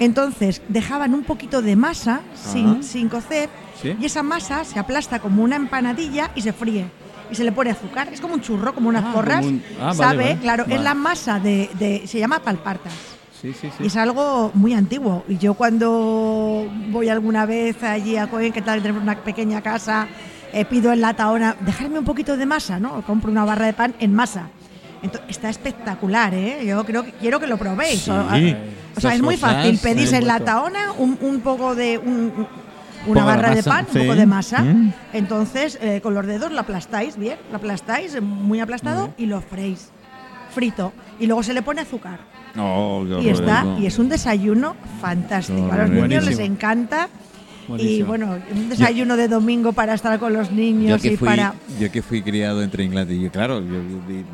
[0.00, 3.48] Entonces dejaban un poquito de masa sin, sin cocer
[3.80, 3.94] Sí.
[4.00, 6.86] y esa masa se aplasta como una empanadilla y se fríe.
[7.30, 8.08] Y se le pone azúcar.
[8.12, 9.36] Es como un churro, como unas Ah, porras.
[9.40, 10.16] como un- ah, ¿Sabe?
[10.24, 10.38] vale.
[10.40, 10.82] Claro, es Vale.
[10.82, 12.92] la masa de, de- Se llama palpartas.
[13.40, 13.84] Sí, sí, sí.
[13.84, 15.24] Y es algo muy antiguo.
[15.28, 20.06] Y yo cuando voy alguna vez allí a Cohen, que tal, tenemos una pequeña casa,
[20.54, 23.02] eh, pido en la taona, dejarme un poquito de masa, ¿no?
[23.02, 24.48] Compro una barra de pan en masa.
[25.02, 26.64] Entonces, está espectacular, ¿eh?
[26.66, 28.02] Yo creo que quiero que lo probéis.
[28.02, 28.10] Sí.
[28.10, 28.24] O,
[28.96, 29.78] o sea, es muy fácil.
[29.82, 30.16] Pedís sí.
[30.16, 31.98] en la taona un, un poco de...
[31.98, 32.64] un- un-
[33.06, 33.98] una barra de masa, pan, sí.
[33.98, 34.62] un poco de masa.
[34.62, 34.92] Mm.
[35.12, 39.42] Entonces, eh, con los dedos la aplastáis bien, la aplastáis eh, muy aplastado y lo
[39.42, 39.90] freís
[40.54, 40.90] frito.
[41.20, 42.20] Y luego se le pone azúcar
[42.56, 46.06] Oh, y está y es un desayuno fantástico a los Buenísimo.
[46.06, 47.08] niños les encanta
[47.78, 51.26] y bueno un desayuno de domingo para estar con los yo niños que, y fui,
[51.28, 54.24] para yo que fui criado entre Inglaterra y claro, yo, de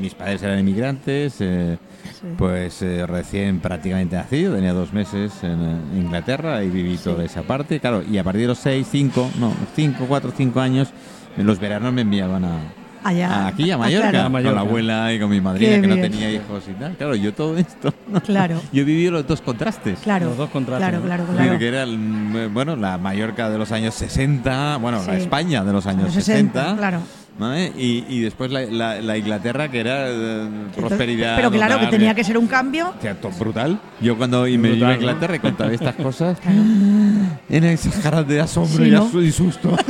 [0.00, 1.78] mis padres eran inmigrantes, eh,
[2.20, 2.26] Sí.
[2.36, 7.42] pues eh, recién prácticamente nacido, tenía dos meses en eh, Inglaterra y viví toda esa
[7.42, 7.78] parte.
[7.78, 10.92] Claro, y a partir de los seis, cinco, no, cinco, cuatro, cinco años,
[11.36, 12.58] en los veranos me enviaban a,
[13.04, 13.46] Allá.
[13.48, 14.26] aquí a Ah, Mallorca, claro.
[14.26, 14.54] A Mallorca.
[14.58, 16.96] con la abuela y con mi madrina Qué que no tenía hijos y tal.
[16.96, 17.92] Claro, yo todo esto.
[18.24, 19.98] Claro, Yo he vivido los dos contrastes.
[20.00, 20.26] claro.
[20.26, 21.04] Los dos contrastes, Claro, ¿no?
[21.06, 21.58] claro, claro.
[21.58, 25.16] que era el, bueno, la Mallorca de los años 60, bueno, la.
[25.16, 27.00] España de los años Los 60, 60, claro.
[27.48, 27.72] ¿Vale?
[27.76, 31.36] y, y después la, la- la Inglaterra, que era eh, prosperidad.
[31.36, 32.94] Pero claro, que tenía que ser un cambio.
[32.98, 33.78] o sea, to- brutal.
[34.00, 34.94] Yo cuando y me iba a.
[34.94, 39.22] Inglaterra y contaba estas cosas, en esas caras de asombro Sí, y, ¿no?
[39.22, 39.76] y susto.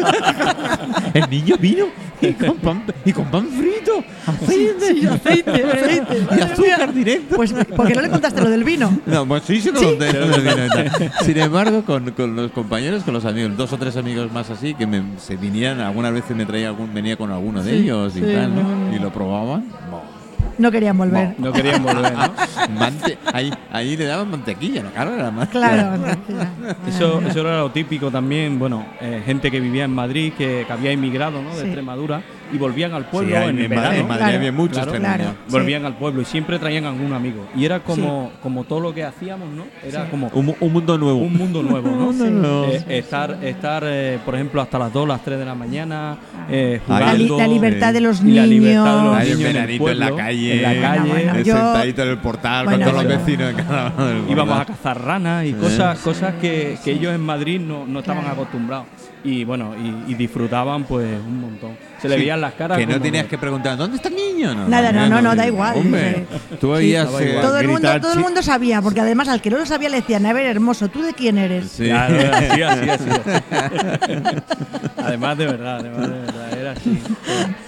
[1.14, 1.86] El niño vino
[2.20, 3.46] y con pan, y con pan
[4.26, 6.26] aceite, Sí, aceite, aceite.
[6.36, 7.36] y azúcar directo.
[7.36, 8.98] Pues, ¿por qué no le contaste lo del vino?
[9.06, 11.12] No, pues sí, se lo conté, no me viene nada.
[11.24, 14.74] Sin embargo, con, con los compañeros, con los amigos, dos o tres amigos más así,
[14.74, 18.14] que me, se vinieran, algunas veces me traía algún, venía con alguno de Sí, ellos
[18.16, 18.62] y sí, tal, ¿no?
[18.62, 18.96] no, no.
[18.96, 19.64] Y lo probaban.
[20.58, 21.34] No querían volver.
[21.38, 22.30] No querían volver, ¿no?
[22.78, 24.90] Mante- ahí, ahí le daban mantequilla, ¿no?
[24.90, 25.48] Claro, era más.
[25.48, 26.04] Claro.
[26.86, 30.72] Eso, eso era lo típico también, bueno, eh, gente que vivía en Madrid, que, que
[30.72, 31.50] había emigrado ¿no?
[31.54, 31.66] de Sí.
[31.66, 33.92] Extremadura y volvían al pueblo Sí, en, en, verano.
[33.96, 35.24] En Madrid Claro, había muchos claro.
[35.46, 35.52] Sí.
[35.52, 37.46] Volvían al pueblo y siempre traían algún amigo.
[37.56, 39.64] Y era como, como todo lo que hacíamos, ¿no?
[39.86, 40.10] Era Sí.
[40.10, 41.18] como Un, mu- un mundo nuevo.
[41.18, 41.96] un mundo nuevo, ¿no?
[42.12, 42.64] mundo nuevo.
[42.66, 46.16] Eh, estar, estar eh, por ejemplo, hasta las 2, las 3 de la mañana,
[46.50, 47.38] eh, La La, li- jugando.
[47.38, 48.36] la libertad de los niños.
[48.38, 50.88] la libertad de los Ahí niños un en el veranito en la calle, en la
[50.88, 50.98] calle.
[51.10, 53.92] Bueno, bueno, eh, yo- sentadito en el portal Bueno, con todos los vecinos cada
[54.28, 58.26] Íbamos a cazar ranas y cosas, cosas que, que ellos en Madrid no, no estaban
[58.26, 58.86] acostumbrados.
[59.24, 61.76] Y bueno, y, y disfrutaban pues un montón.
[62.00, 62.76] Se le Sí, veían las caras.
[62.76, 64.52] Que no tenías de- que preguntar, ¿dónde está el niño?
[64.66, 65.76] Nada, no, no, no, da igual.
[65.76, 66.26] Hombre,
[66.60, 67.38] tú oías eh.
[67.40, 69.88] Todo el, mundo, gritar todo el mundo sabía, porque además al que no lo sabía
[69.90, 71.70] le decían, a ver, hermoso, ¿tú de quién eres?
[71.70, 71.84] Sí.
[71.84, 73.10] Claro, así, así, así.
[74.98, 77.02] además de verdad, además de verdad, era así.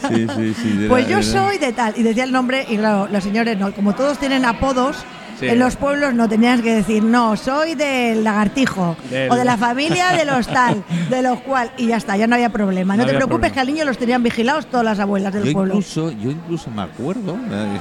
[0.09, 0.77] Sí, sí, sí.
[0.81, 1.95] era- Pues yo era- soy de tal.
[1.97, 3.73] Y decía el nombre, y claro, los señores no.
[3.73, 4.97] Como todos tienen apodos,
[5.39, 5.47] Sí.
[5.49, 8.97] en los pueblos no tenías que decir, no, soy del lagartijo.
[9.11, 11.71] Del- O de la familia de los tal, de los cual.
[11.77, 12.95] Y ya está, ya no había problema.
[12.97, 13.55] No, No te preocupes problema.
[13.55, 15.75] que al niño los tenían vigilados todas las abuelas del yo pueblo.
[15.75, 17.79] incluso, yo incluso me acuerdo eh,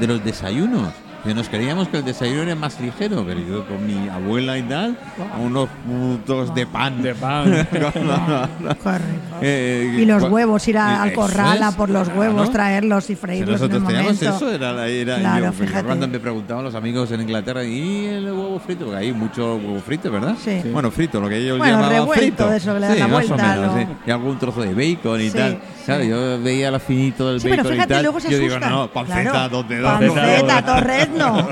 [0.00, 0.92] de los desayunos.
[1.24, 4.62] Que nos creíamos que el desayuno era más ligero, pero yo con mi abuela y
[4.62, 4.98] tal,
[5.40, 7.00] unos putos de pan.
[7.00, 7.44] De pan.
[8.82, 9.36] Correcto.
[9.40, 13.06] Eh, Y los huevos, ir a- eh, al corral a por los huevos, traerlos y
[13.08, 14.36] Si freírlos en el nosotros teníamos momento.
[14.46, 15.84] eso, era, la- era Claro, yo, fíjate.
[15.86, 18.86] cuando me preguntaban los amigos en Inglaterra, ¿y el huevo frito?
[18.86, 20.34] Porque hay mucho huevo frito, ¿verdad?
[20.42, 20.58] Sí.
[20.62, 20.70] Sí.
[20.70, 22.48] Bueno, frito, lo que ellos Bueno, llamaban revuelto, frito.
[22.50, 23.86] de eso que le dan sí, la más o vuelta, menos, lo- sí.
[24.06, 25.52] Y algún trozo de bacon y Sí, tal.
[25.52, 25.82] sí.
[25.84, 28.02] Claro, yo veía la finito del Sí, pero bacon fíjate, y tal.
[28.04, 29.48] luego se yo digo, no, panceta, Claro.
[29.48, 29.92] donde dos.
[29.92, 31.11] Panceta, torrezno.
[31.12, 31.48] Como-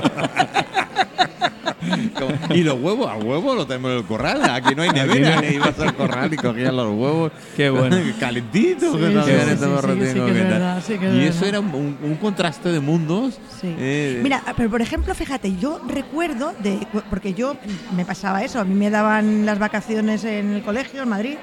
[2.55, 4.41] Y los huevos, a huevo lo tenemos en el corral.
[4.49, 5.43] Aquí no hay nevera.
[5.45, 7.31] Y ibas al corral y cogías los huevos.
[7.55, 7.97] Qué bueno.
[8.19, 8.95] Calentitos.
[11.13, 13.39] Y eso era un, un- un contraste de mundos.
[13.59, 13.73] Sí.
[13.77, 17.55] eh, Mira, pero por ejemplo, fíjate, yo recuerdo de porque yo
[17.95, 21.35] me pasaba eso, a mí me daban las vacaciones en el colegio en Madrid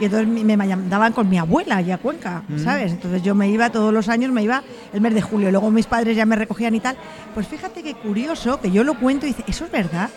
[0.00, 2.92] y entonces me mandaban con mi abuela allá a Cuenca, ¿sabes?
[2.92, 4.62] Entonces yo me iba todos los años, me iba
[4.94, 6.96] el mes de julio, luego mis padres ya me recogían y tal.
[7.34, 10.08] Pues fíjate qué curioso que yo lo cuento y dice, ¿eso es verdad?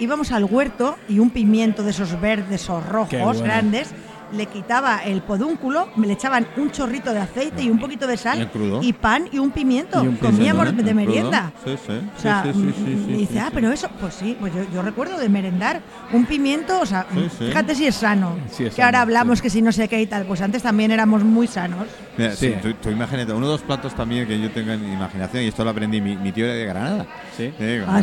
[0.00, 3.42] Íbamos al huerto y un pimiento de esos verdes o rojos bueno.
[3.42, 3.94] grandes
[4.32, 8.16] le quitaba el podúnculo, me le echaban un chorrito de aceite y un poquito de
[8.16, 8.48] sal
[8.82, 10.02] ¿Y y pan y un pimiento.
[10.04, 10.72] Y un pimiento, Comíamos ¿eh?
[10.72, 11.52] de ¿El merienda.
[11.64, 11.92] Sí, sí.
[12.16, 14.14] O sea, sí, sí, sí, sí, mm, sí, y dice, sí, ah, pero eso, pues
[14.14, 15.80] sí, pues yo, yo recuerdo de merendar
[16.12, 17.44] un pimiento, o sea, Sí, sí.
[17.46, 18.36] fíjate si es sano.
[18.50, 19.42] Sí, es que ahora sano, hablamos sí.
[19.42, 21.86] que si no sé qué y tal, pues antes también éramos muy sanos.
[22.16, 22.54] Mira, sí, Sí.
[22.62, 25.64] tú, tú imagínate, uno de los platos también que yo tengo en imaginación, y esto
[25.64, 27.06] lo aprendí mi, mi tío era de Granada.
[27.36, 27.52] Sí.
[27.58, 28.00] Eh, Ah,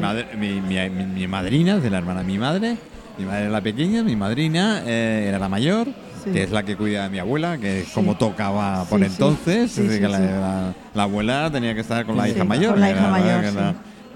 [0.00, 2.76] madre- mi madrina, de la hermana de mi madre,
[3.18, 5.88] mi madre era la pequeña, mi madrina eh, era la mayor,
[6.24, 6.30] Sí.
[6.32, 9.12] que es la que cuida de mi abuela, que es como tocaba por Sí, sí.
[9.12, 10.24] entonces, Sí, sí, que la, sí.
[10.24, 12.76] la- la abuela tenía que estar con la Sí, hija con mayor.
[12.78, 13.56] la que hija era- mayor, que sí.
[13.56, 13.74] era-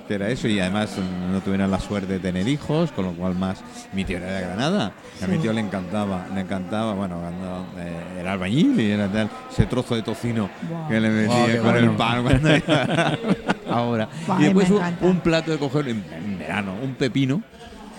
[0.09, 3.12] que era eso y además mm, no tuvieron la suerte de tener hijos, con lo
[3.12, 3.62] cual más
[3.93, 4.93] mi tío era de Granada.
[5.23, 5.43] A mi Sí.
[5.43, 9.95] tío le encantaba, le encantaba, bueno, cuando eh, era albañil y era tal, ese trozo
[9.95, 10.88] de tocino Guau.
[10.88, 11.97] que le metía qué con el bueno.
[11.97, 12.49] pan cuando
[13.71, 14.09] ahora.
[14.41, 17.41] Y después un, un plato de coger en, en verano, un pepino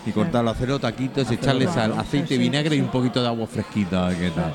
[0.06, 4.10] y cortarlo, hacerlo taquitos, echarle Claro, sal, aceite, vinagre y un poquito de agua fresquita,
[4.18, 4.54] ¿qué tal?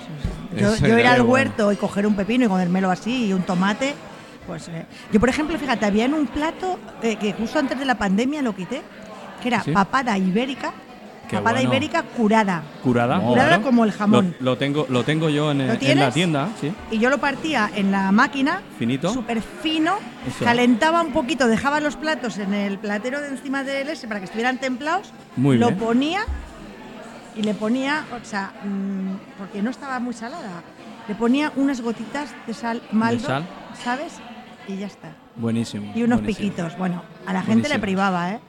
[0.57, 1.33] Yo, yo ir al bueno.
[1.33, 3.95] huerto y coger un pepino y comérmelo así y un tomate,
[4.47, 7.85] pues eh, yo por ejemplo, fíjate, había en un plato eh, que justo antes de
[7.85, 8.83] la pandemia lo quité,
[9.43, 9.73] que era ¿Sí?
[9.73, 10.73] papada ibérica,
[11.37, 11.71] papada bueno.
[11.71, 12.63] ibérica curada.
[12.83, 13.21] Curada.
[13.21, 14.35] Curada como el jamón.
[14.41, 16.73] Lo, lo tengo, lo tengo yo en, ¿Lo en la tienda, sí.
[16.91, 19.13] Y yo lo partía en la máquina, Finito.
[19.13, 19.95] súper fino,
[20.27, 20.45] Eso.
[20.45, 24.25] calentaba un poquito, dejaba los platos en el platero de encima del ese para que
[24.27, 25.79] estuvieran templados, Muy lo bien.
[25.79, 26.21] ponía
[27.37, 30.63] y le ponía, o sea, mm, porque no estaba muy salada,
[31.07, 33.45] le ponía unas gotitas de sal maldo sal.
[33.83, 34.15] ¿sabes?
[34.67, 35.13] Y ya está.
[35.37, 35.93] Buenísimo.
[35.95, 36.49] Y unos buenísimo.
[36.51, 36.77] piquitos.
[36.77, 38.41] Bueno, a la gente le privaba, ¿eh?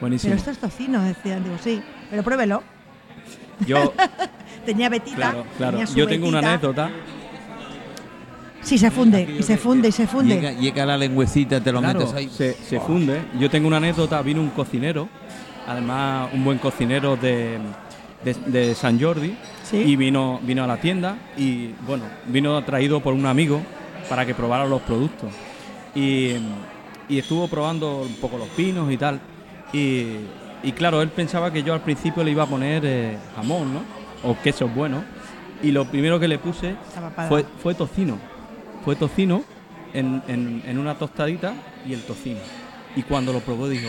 [0.00, 0.30] Buenísimo.
[0.30, 1.42] Pero esto es tocino, decían.
[1.44, 2.62] Digo, sí, pero pruébelo.
[3.66, 3.92] Yo,
[4.66, 5.16] Tenía betita.
[5.16, 5.72] claro, claro.
[5.72, 6.90] tenía su Yo tengo una anécdota.
[8.60, 10.34] Sí, se funde, y se funde, y se funde.
[10.34, 12.28] Llega, llega la lengüecita, te lo Claro, metes ahí.
[12.28, 13.22] se, se funde.
[13.38, 15.08] Yo tengo una anécdota, vino un cocinero,
[15.66, 17.58] además un buen cocinero de,
[18.24, 19.76] de, de San Jordi, Sí.
[19.78, 23.60] y vino, vino a la tienda y bueno, vino traído por un amigo
[24.08, 25.30] para que probara los productos.
[25.94, 26.32] Y,
[27.08, 29.20] y estuvo probando un poco los pinos y tal.
[29.72, 30.04] Y,
[30.62, 33.80] y claro, él pensaba que yo al principio le iba a poner eh, jamón, ¿no?
[34.24, 35.02] O quesos buenos.
[35.62, 36.76] Y lo primero que le puse
[37.28, 38.18] fue, fue tocino.
[38.84, 39.42] Fue tocino
[39.92, 41.52] en, en- en una tostadita
[41.86, 42.38] y el tocino.
[42.96, 43.88] Y cuando lo probó dijo,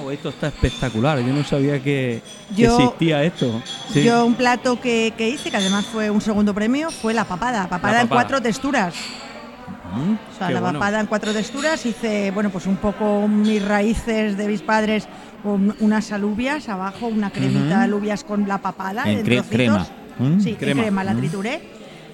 [0.00, 1.18] wow, esto está espectacular.
[1.20, 2.22] Yo no sabía que,
[2.54, 3.62] que Yo- existía esto.
[3.92, 4.02] Sí.
[4.02, 7.68] Yo un plato que, que hice, que además fue un segundo premio, fue la papada.
[7.68, 8.94] Papada, La en cuatro texturas.
[9.94, 10.12] ¿Mm?
[10.34, 10.78] O sea, la bueno.
[10.78, 11.84] papada en cuatro texturas.
[11.86, 15.06] Hice, bueno, pues un poco mis raíces de mis padres,
[15.42, 19.04] con unas alubias abajo, una cremita de alubias con la papada.
[19.10, 19.48] En cre- trocitos.
[19.48, 19.86] crema.
[20.18, 20.40] ¿Mm?
[20.40, 21.04] Sí, en Crema.
[21.04, 21.62] la trituré.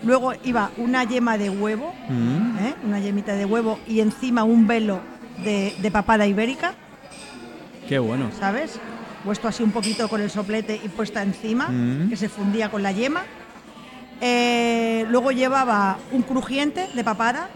[0.03, 2.59] Luego iba una yema de huevo, ¿Mm?
[2.59, 2.75] ¿eh?
[2.87, 5.01] una yemita de huevo y encima un velo
[5.43, 6.75] de, de papada ibérica,
[7.89, 8.31] Qué bueno.
[8.39, 8.79] ¿sabes?
[9.25, 12.11] Puesto así un poquito con el soplete y puesta encima, Mm.
[12.11, 13.23] que se fundía con la yema.
[14.21, 17.49] Eh, luego llevaba un crujiente de papada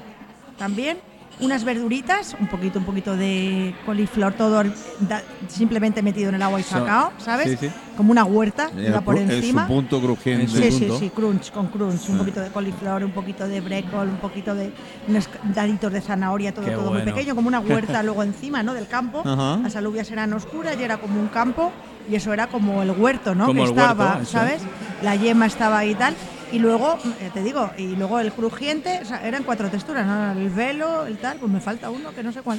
[0.58, 0.98] también,
[1.40, 4.64] unas verduritas, un poquito, un poquito de coliflor, todo
[5.00, 7.58] da- simplemente metido en el agua y sacado, ¿sabes?
[7.58, 7.72] sí, sí.
[7.96, 9.62] Como una huerta, iba por encima.
[9.62, 10.46] su punto crujiente.
[10.46, 14.16] Sí, sí, sí, crunch, con crunch, un poquito de coliflor, un poquito de brécol, un
[14.18, 14.72] poquito de
[15.08, 18.72] unos daditos de zanahoria, todo, Qué todo muy pequeño, como una huerta luego encima, ¿no?
[18.74, 19.22] Del campo.
[19.24, 19.58] Ajá.
[19.62, 21.72] Las alubias eran oscuras y era como un campo
[22.08, 23.46] y eso era como el huerto, ¿no?
[23.46, 24.24] Como que el estaba.
[24.24, 24.62] ¿sabes?
[25.02, 26.14] La yema estaba ahí y tal.
[26.50, 30.32] Y luego, eh, te digo, y luego el crujiente, o sea, eran cuatro texturas, ¿no?
[30.32, 32.58] El velo, el tal, pues me falta uno que no sé cuál.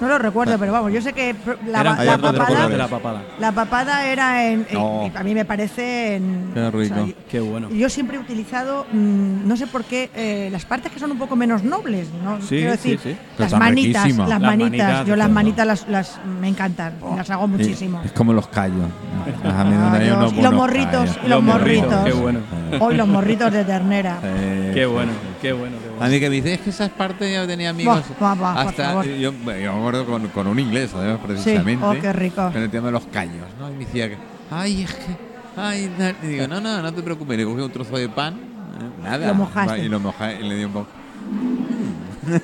[0.00, 1.34] No lo recuerdo, pero vamos, yo sé que
[1.66, 3.22] la, papada, la papada.
[3.38, 5.10] la papada era en, en- No.
[5.14, 7.08] a mí me parece en, Qué rico.
[7.30, 7.70] Qué bueno.
[7.70, 11.18] yo siempre he utilizado, mm, no sé por qué, eh, las partes que son un
[11.18, 12.40] poco menos nobles, ¿no?
[12.42, 13.18] Sí, Quiero sí, decir, sí.
[13.38, 17.48] Pero las manitas, las Las manitas, yo las manitas las, las- me encantan, las hago
[17.48, 18.02] muchísimo.
[18.04, 18.86] Es como los callos.
[19.44, 19.64] Ah,
[20.14, 21.18] unos y los morritos, callos.
[21.24, 22.04] y los morritos.
[22.04, 22.40] Qué bueno.
[22.80, 24.18] Hoy los morritos de ternera.
[24.28, 25.12] Eh, Qué bueno,
[25.46, 28.02] qué bueno, qué A mí que me dice, es que esas partes yo tenía amigos.
[28.20, 31.84] Hasta yo, me acuerdo con, con un inglés, además, Sí, precisamente.
[31.86, 32.50] oh, qué rico.
[32.52, 33.68] Con el tema de los callos, ¿no?
[33.70, 34.16] Y me decía que,
[34.50, 35.16] ay, es que,
[35.56, 36.14] ay, na-".
[36.22, 37.36] y digo, no, no, no te preocupes.
[37.36, 39.28] Le cogí un trozo de pan, eh, nada.
[39.28, 39.84] Lo mojaste.
[39.84, 40.88] Y lo mojé y le di un poco.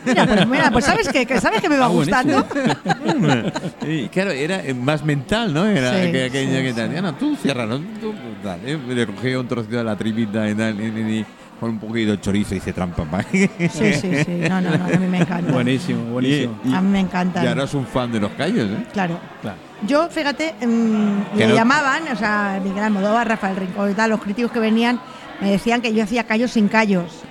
[0.07, 2.47] Mira, pues, mira, pues sabes que, que sabes que me va Ah, gustando.
[3.85, 5.67] Y claro, era más mental, ¿no?
[5.67, 6.77] Era Sí, que aquella sí, que sí.
[6.77, 7.03] tal.
[7.03, 8.61] No, tú ciérralo, tú tal.
[8.65, 8.79] ¿eh?
[8.89, 11.27] Le cogí un trocito de la tripita y tal, y, y- y
[11.63, 13.05] con un poquito de chorizo y hice trampa.
[13.05, 13.23] pa.
[13.23, 14.33] Sí, sí, sí.
[14.49, 15.53] No, no, no, a mí me encanta.
[15.53, 16.59] Buenísimo, buenísimo.
[16.65, 17.45] Y- A mí me encanta.
[17.45, 18.85] Y ahora es un fan de los callos, ¿eh?
[18.93, 19.17] Claro.
[19.41, 19.57] Claro.
[19.87, 24.11] Yo, fíjate, mm, Que me no- llamaban, o sea, Miguel Almodóvar, Rafael Rincón y tal,
[24.11, 24.99] los críticos que venían
[25.41, 27.23] me decían que yo hacía callos sin callos.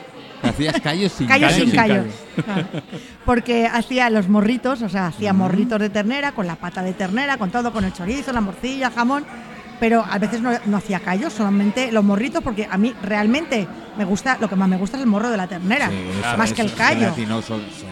[0.44, 2.06] Hacías callos sin callos sin sin callos.
[2.46, 2.65] Claro.
[3.26, 7.38] Porque hacía los morritos, o sea, hacía morritos de ternera, con la pata de ternera,
[7.38, 9.24] con todo, con el chorizo, la morcilla, jamón.
[9.82, 13.67] Pero a veces no, no hacía callos, solamente los morritos, porque a mí realmente
[13.98, 16.38] me gusta, lo que más me gusta es el morro de la ternera, Sí, Claro,
[16.38, 17.12] más que el callo.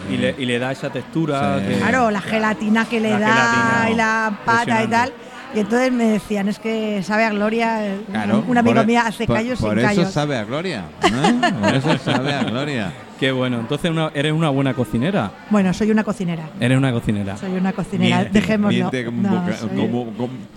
[0.08, 1.58] Y le, y le da esa textura.
[1.58, 1.66] Sí.
[1.66, 5.12] que- Claro, la gelatina que le La da gelatina, y la pata y tal.
[5.54, 7.96] Y entonces me decían, es que sabe a gloria.
[8.10, 10.12] Claro, un amigo por- mío hace por- callos por sin eso callos.
[10.12, 10.84] sabe a gloria.
[11.02, 11.52] ¿eh?
[11.60, 12.92] Por eso sabe a gloria.
[13.20, 13.58] Qué bueno.
[13.60, 15.30] Entonces una- eres una buena cocinera.
[15.50, 16.44] Bueno, soy una cocinera.
[16.60, 17.36] Eres una cocinera.
[17.36, 18.70] Soy una cocinera, Miente, dejémoslo.
[18.78, 20.14] miente como, No, soy- como, como-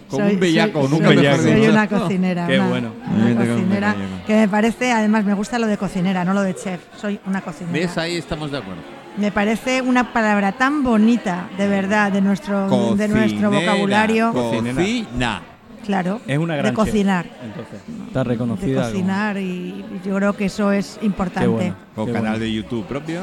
[0.10, 2.48] como soy- un bellaco, soy- nunca soy- soy una cocinera.
[2.48, 2.90] Qué una- bueno.
[3.14, 3.96] Una cocinera
[4.28, 6.80] que me parece, además me gusta lo de cocinera, no lo de chef.
[7.02, 7.74] Soy una cocinera.
[7.78, 7.98] ¿Ves?
[7.98, 8.82] Ahí estamos de acuerdo.
[9.18, 14.34] Me parece una palabra tan bonita, de verdad, de nuestro, de nuestro vocabulario.
[14.34, 15.42] Cocina.
[15.86, 16.22] Claro.
[16.26, 17.26] Es una gran De cocinar.
[17.26, 18.82] chef, entonces, está De reconocida.
[18.84, 21.42] como- cocinar y yo creo que eso es importante.
[21.42, 21.76] Qué bueno.
[21.94, 22.46] Con qué canal bueno.
[22.46, 23.20] de YouTube propio.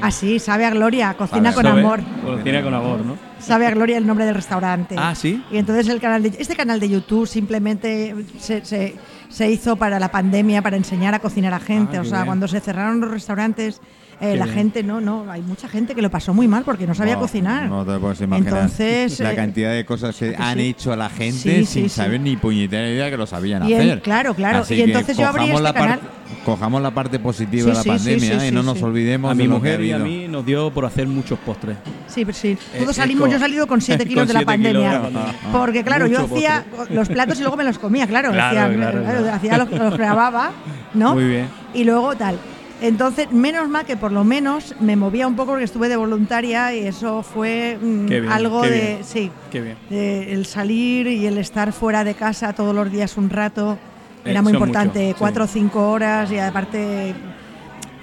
[0.00, 1.80] Así, sabe a gloria, cocina con ¿Sabe?
[1.80, 2.00] amor.
[2.24, 3.16] Cocina con amor, ¿no?
[3.38, 4.96] Sabe a gloria el nombre del restaurante.
[4.98, 5.44] Ah, ¿sí?
[5.52, 8.96] Y entonces el canal de, este canal de YouTube simplemente se, se-
[9.28, 11.98] se hizo para la pandemia, para enseñar a cocinar a gente.
[11.98, 12.26] Ah, o sea, bien.
[12.26, 13.80] cuando se cerraron los restaurantes,
[14.20, 14.56] eh, la bien.
[14.56, 17.20] gente, no, no, hay mucha gente que lo pasó muy mal porque no sabía Oh,
[17.20, 17.68] cocinar.
[17.68, 18.52] No te puedes imaginar.
[18.54, 20.66] Entonces, la eh, cantidad de cosas que que han sí.
[20.68, 21.88] hecho a la gente Sí, sin sí, sí.
[21.88, 24.02] saber ni puñetera idea que lo sabían Y en- hacer.
[24.02, 24.58] claro, claro.
[24.60, 25.98] Así Y entonces yo abrí cojamos este la canal.
[26.00, 28.84] parte- cojamos la parte positiva Sí, de la pandemia sí, y sí, no nos sí.
[28.84, 31.76] olvidemos A mi mujer y a mí nos dio por hacer muchos postres.
[32.06, 32.56] Sí, pero sí.
[32.74, 34.88] Eh, Todos salimos, yo he salido con 7 kilos con de la siete kilos de
[34.88, 35.32] la pandemia.
[35.52, 38.30] Porque claro, yo hacía los platos y luego me los comía, claro.
[38.32, 39.36] Claro, hacía, claro, claro, claro.
[39.36, 40.50] hacía los, los grababa,
[40.94, 41.14] ¿no?
[41.14, 41.46] Muy bien.
[41.74, 42.36] Y luego tal.
[42.82, 46.74] Entonces, menos mal que por lo menos me movía un poco porque estuve de voluntaria
[46.74, 48.70] y eso fue mm, bien, algo de.
[48.70, 48.98] bien.
[49.04, 49.30] Sí.
[49.50, 49.76] Qué bien.
[49.88, 53.78] de el salir y el estar fuera de casa todos los días un rato
[54.24, 57.14] era Eh, muy son importante, mucho, cuatro o cinco horas y aparte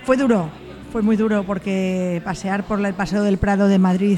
[0.05, 0.49] fue duro,
[0.91, 4.17] fue muy duro porque pasear por el Paseo del Prado de Madrid,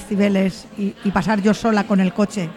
[0.77, 2.49] y, y pasar yo sola con el coche,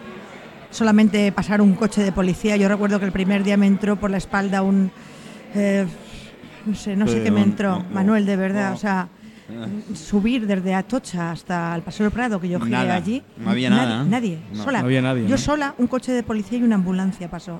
[0.69, 4.11] solamente pasar un coche de policía, yo recuerdo que el primer día me entró por
[4.11, 4.91] la espalda un...
[5.55, 5.85] eh,
[6.65, 9.07] no sé, no sé qué me entró, Manuel, de verdad, o sea,
[9.93, 13.21] subir desde Atocha hasta el Paseo del Prado, que yo giré Nada, allí.
[13.37, 14.03] no había nadie, nada.
[14.05, 14.63] Nadie, No.
[14.63, 14.79] sola.
[14.79, 17.59] No había nadie, Yo sola, un coche de policía y una ambulancia pasó.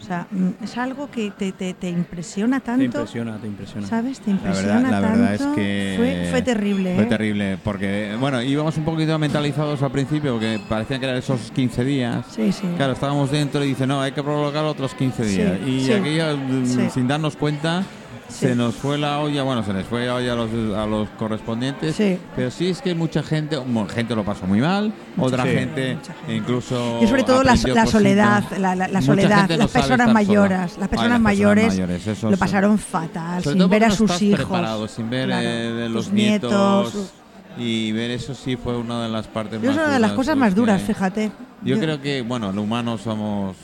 [0.00, 2.80] O sea, mm, es algo que te, te- te impresiona tanto.
[2.80, 3.86] Te impresiona, te impresiona.
[3.86, 4.18] ¿Sabes?
[4.18, 5.54] Te La impresiona verdad, la verdad es tanto.
[5.54, 6.94] que Fue, fue terrible.
[6.96, 7.06] Fue ¿eh?
[7.06, 11.84] terrible, porque, bueno, íbamos un poquito mentalizados al principio, porque parecían que eran esos 15
[11.84, 12.26] días.
[12.30, 12.66] Sí, sí.
[12.76, 15.58] Claro, estábamos dentro y dice, no, hay que prolongar otros 15 Sí, días.
[15.64, 15.92] y sí.
[15.92, 17.84] aquello, mm, sin darnos cuenta,
[18.32, 18.46] Sí.
[18.46, 21.08] se nos fue la olla, bueno, se les fue la olla a los, a los
[21.10, 21.94] correspondientes.
[21.94, 22.18] Sí.
[22.34, 23.56] Pero sí es que mucha gente,
[23.94, 26.98] gente lo pasó muy mal, otra gente incluso.
[27.02, 30.82] Y sobre todo la, soledad, la, la- la Mucha soledad, no las personas mayores, las
[30.82, 31.78] Ay, personas mayores,
[32.22, 34.90] lo pasaron fatal, sin ver a sus estás hijos.
[34.90, 37.12] sin ver Claro, eh, los nietos,
[37.58, 40.10] y ver eso sí fue una de las partes Yo más es una de las
[40.12, 41.32] duras, cosas más duras, que- fíjate.
[41.64, 43.56] Yo creo que, bueno, los humanos somos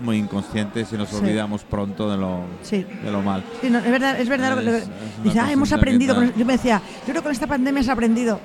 [0.00, 1.16] muy inconscientes y nos Sí.
[1.16, 2.84] olvidamos pronto de lo, Sí.
[3.04, 3.42] de lo mal.
[3.60, 4.60] Sí, no, es verdad, es verdad.
[4.62, 4.88] lo Es-
[5.22, 6.14] dice, ah, hemos aprendido.
[6.14, 8.40] con- Yo me decía, yo creo que con esta pandemia has aprendido.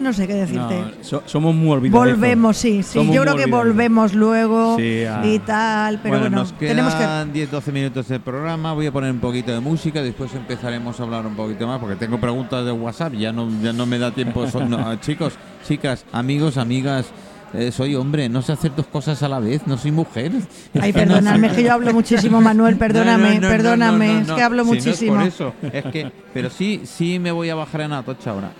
[0.00, 1.04] No sé qué No, decirte.
[1.04, 2.16] so- somos muy olvidadizos.
[2.18, 2.94] volvemos, sí, sí.
[2.94, 5.20] Somos yo creo que volvemos luego Sí, ah.
[5.24, 7.00] y tal, pero bueno, nos tenemos que.
[7.00, 8.72] quedan 10-12 minutos del programa.
[8.72, 10.02] Voy a poner un poquito de música.
[10.02, 13.12] Después empezaremos a hablar un poquito más porque tengo preguntas de WhatsApp.
[13.12, 14.48] Ya no, ya no me da tiempo.
[14.48, 15.34] Son- no, chicos,
[15.68, 17.06] chicas, amigos, amigas.
[17.54, 20.32] Eh, soy hombre, no sé hacer dos cosas a la vez, no soy mujer.
[20.80, 24.42] Ay, perdóname, es que yo hablo muchísimo, Manuel, perdóname, No, no, no, perdóname, es que
[24.42, 25.20] hablo Si muchísimo.
[25.22, 28.52] es por eso, es que, pero sí, sí me voy a bajar en Atocha ahora.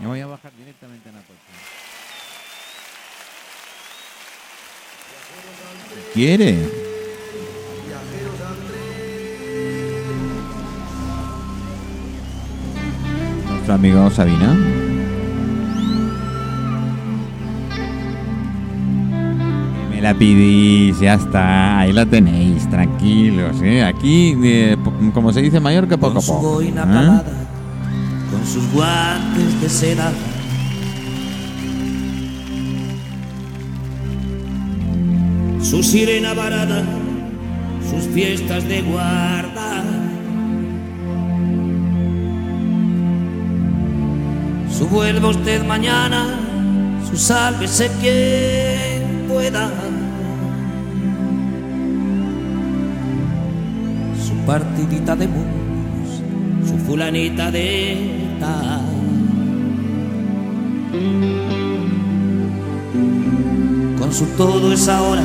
[0.00, 1.34] Me voy a bajar directamente en Atocha.
[6.14, 6.58] ¿Quiere?
[13.48, 14.56] Nuestro amigo Sabina.
[20.00, 23.84] Me la pidís, ya está, ahí la tenéis, tranquilos, ¿eh?
[23.84, 24.74] Aquí, eh,
[25.12, 26.52] como se dice en Mallorca, poco a con su poco.
[26.54, 27.30] boina ¿eh?
[28.30, 30.10] con sus guantes de seda.
[35.60, 36.82] Su sirena varada,
[37.90, 39.84] sus fiestas de guarda.
[44.78, 46.24] Su vuelva usted mañana,
[47.06, 48.99] su sálvese quien
[54.26, 58.80] Su partidita de mus, su fulanita de tal.
[63.98, 65.22] Con su todo es ahora,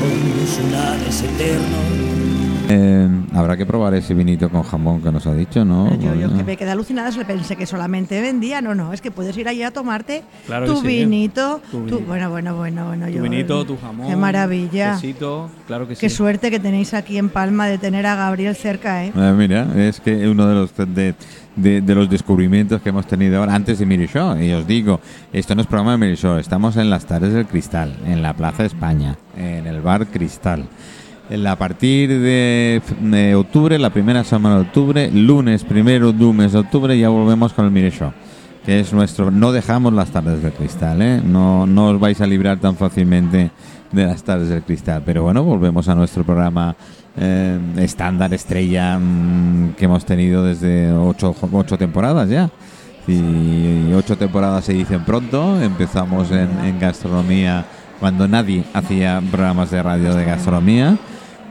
[0.00, 1.76] con su nada es eterno.
[2.68, 5.88] Eh, habrá que probar ese vinito con jamón que nos ha dicho, ¿no?
[5.98, 8.60] Yo, yo que me quedé alucinada, le pensé que solamente vendía.
[8.60, 10.86] No, no, es que puedes ir allí a tomarte Claro tu sí.
[10.86, 11.60] vinito.
[11.70, 12.00] Tu tu- vinito.
[12.06, 13.06] bueno, bueno, bueno, bueno.
[13.06, 14.08] Tu yo- vinito, tu jamón.
[14.08, 14.94] Qué maravilla.
[14.94, 16.00] Quesito, claro que sí.
[16.00, 19.12] Qué suerte que tenéis aquí en Palma de tener a Gabriel cerca, ¿eh?
[19.14, 21.14] Ah, mira, es que uno de los de,
[21.56, 25.00] de- de los descubrimientos que hemos tenido ahora antes de Miri Show, y os digo,
[25.32, 28.34] esto no es programa de Miri Show, estamos en las tardes del Cristal, en la
[28.34, 30.64] Plaza España, en el bar Cristal.
[31.30, 36.98] A partir de, de octubre, la primera semana de octubre, lunes primero, lunes de octubre,
[36.98, 38.12] ya volvemos con el Miri Show,
[38.66, 39.30] que es nuestro.
[39.30, 41.22] No dejamos las tardes del Cristal, ¿eh?
[41.24, 43.52] No, no os vais a librar tan fácilmente
[43.92, 46.74] de las tardes del Cristal, pero bueno, volvemos a nuestro programa
[47.16, 52.50] eh, estándar, estrella, mm, que hemos tenido desde ocho, ocho temporadas ya.
[53.06, 55.62] Y ocho temporadas se dicen pronto.
[55.62, 57.64] Empezamos en gastronomía
[58.00, 60.98] cuando nadie hacía programas de radio de gastronomía.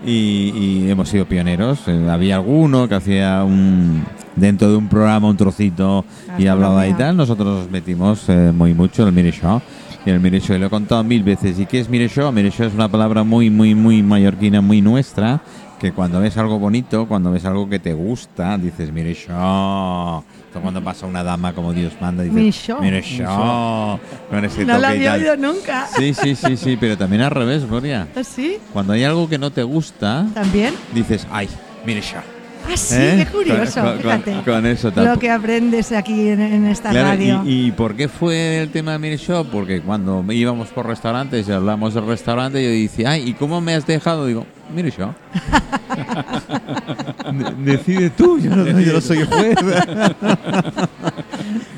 [0.06, 1.80] Y, y hemos sido pioneros.
[1.88, 4.04] Eh, había alguno que hacía un
[4.36, 6.06] dentro de un programa un trocito
[6.38, 7.18] y hablaba y tal.
[7.18, 9.62] Nosotros nos metimos eh, muy mucho en el Mire Show.
[10.06, 11.60] Y el Mire Show lo he contado mil veces.
[11.60, 12.32] ¿Y qué es Mire Show?
[12.32, 15.42] Mire Show es una palabra muy, muy, muy mallorquina, muy nuestra.
[15.80, 20.24] Que cuando ves algo bonito, cuando ves algo que te gusta, dices Mire Show.
[20.48, 22.82] Esto cuando pasa una dama como Dios manda, dices Mire.
[22.82, 24.00] Mire Show.
[24.30, 25.88] Con ese No lo y había oído nunca.
[25.96, 28.08] Sí, sí, sí, sí, pero también al revés, Gloria.
[28.24, 28.58] ¿Sí?
[28.74, 30.74] Cuando hay algo que no te gusta, ¿También?
[30.94, 31.48] dices, ay,
[31.86, 32.20] Mire Show.
[32.68, 33.26] Ah, sí, ¿Eh?
[33.26, 34.42] qué curioso, Con- con- fíjate.
[34.52, 35.20] con eso Lo tampoco.
[35.22, 37.42] que aprendes aquí en, en esta Claro, radio.
[37.46, 39.48] y, y por qué fue el tema de Mini Shop?
[39.50, 43.74] Porque cuando íbamos por restaurantes y hablamos del restaurante, yo decía, ay, ¿y cómo me
[43.76, 44.26] has dejado?
[44.28, 45.14] Digo, mire yo.
[47.34, 49.56] De- decide tú, yo no, yo no soy juez.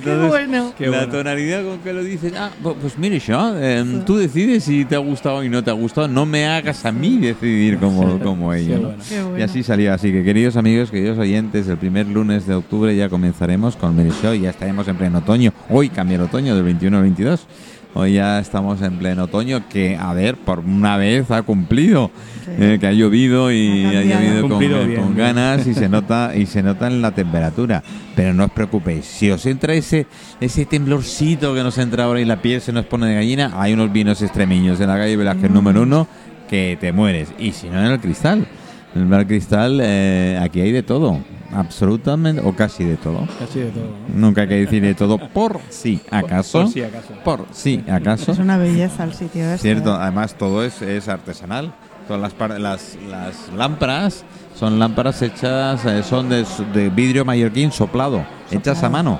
[0.04, 0.74] Qué Entonces, bueno.
[0.78, 1.12] Qué la bueno.
[1.14, 4.96] tonalidad con que lo dices, ah, pu- pues mire yo, eh, tú decides si te
[4.96, 8.54] ha gustado y no te ha gustado, no me hagas a mí decidir como, como
[8.54, 8.76] ella.
[8.76, 8.88] Qué ¿no?
[8.88, 9.04] bueno.
[9.08, 9.40] Qué bueno.
[9.40, 9.94] Y así salió.
[9.94, 14.12] Así que, queridos amigos, queridos oyentes, el primer lunes de octubre ya comenzaremos con Mary
[14.22, 14.34] Show.
[14.34, 15.54] Ya estaremos en pleno otoño.
[15.70, 17.46] Hoy cambia el otoño del 21 al 22.
[17.94, 22.10] Hoy ya estamos en pleno otoño que, a ver, por una vez ha cumplido.
[22.46, 22.52] Sí.
[22.60, 25.16] Eh, que ha llovido y Ha llovido con, bien, con bien.
[25.16, 27.84] ganas y se nota y se nota en la temperatura.
[28.16, 30.08] Pero no os preocupéis, si os entra ese
[30.40, 33.74] ese temblorcito que nos entra ahora y la piel se nos pone de gallina, hay
[33.74, 35.54] unos vinos extremeños en la calle Velázquez Mm.
[35.54, 36.08] número uno
[36.50, 37.30] que te mueres.
[37.40, 38.46] Y si no en el cristal.
[38.94, 41.18] En el bar cristal eh, aquí hay de todo,
[41.54, 43.26] absolutamente o casi de todo.
[43.40, 43.86] Casi de todo.
[44.14, 44.28] ¿no?
[44.28, 46.64] Nunca hay que decir de todo por si acaso.
[46.64, 47.14] Por si acaso.
[47.24, 48.32] Por si acaso.
[48.34, 49.60] Es una belleza el sitio este.
[49.60, 49.98] Cierto, ¿eh?
[50.02, 51.74] además todo es, es artesanal.
[52.08, 54.24] Todas las, las, las lámparas
[54.58, 59.20] son lámparas hechas, eh, son de, de vidrio mallorquín soplado, hechas a mano.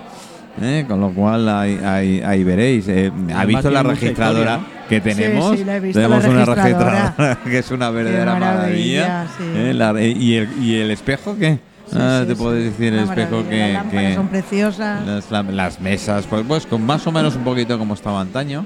[0.62, 0.84] ¿eh?
[0.88, 2.88] Con lo cual ahí, ahí- ahí veréis.
[2.90, 5.58] eh, ¿Ha visto la registradora historia, que tenemos?
[5.58, 7.38] sí, la he visto, tenemos la una registradora.
[7.46, 9.28] que es una verdadera maravilla, maravilla.
[9.38, 9.44] sí.
[9.56, 9.74] ¿eh?
[9.74, 11.60] La- ¿y, el, ¿Y el espejo qué?
[11.90, 12.42] Sí, Ah, sí, te sí.
[12.42, 13.60] puedo decir el espejo que...
[13.60, 15.06] Las lámparas que- son preciosas.
[15.08, 18.66] las, la- las mesas, pues, pues con más o menos un poquito como estaba antaño.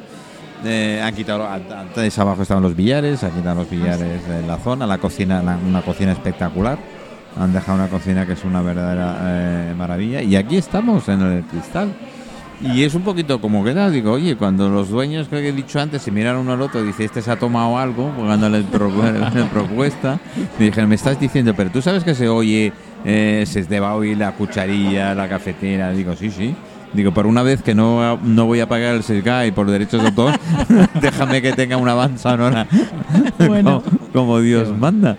[0.63, 4.57] Eh, han quitado, an- antes abajo estaban los billares, han quitado los billares de la
[4.57, 6.77] zona, la cocina, la- una cocina espectacular.
[7.39, 10.21] Han dejado una cocina que es una verdadera eh, maravilla.
[10.21, 11.89] Y aquí estamos en el cristal.
[12.61, 16.01] Y es un poquito como queda, digo, oye, cuando los dueños que he dicho antes
[16.01, 20.17] se miran uno al otro dice, este se ha tomado algo, dándole la propuesta,
[20.57, 22.71] me dijeron, me estás diciendo, pero tú sabes que se oye,
[23.03, 26.55] eh, se te va a oír la cucharilla, la cafetera, digo, sí, sí.
[26.95, 30.07] Digo, por una vez que no, no voy a pagar el SESGAI por derechos de
[30.07, 30.33] autor,
[31.01, 32.67] déjame que tenga una banda sonora
[33.47, 33.81] Bueno.
[33.83, 35.17] como, como Dios manda.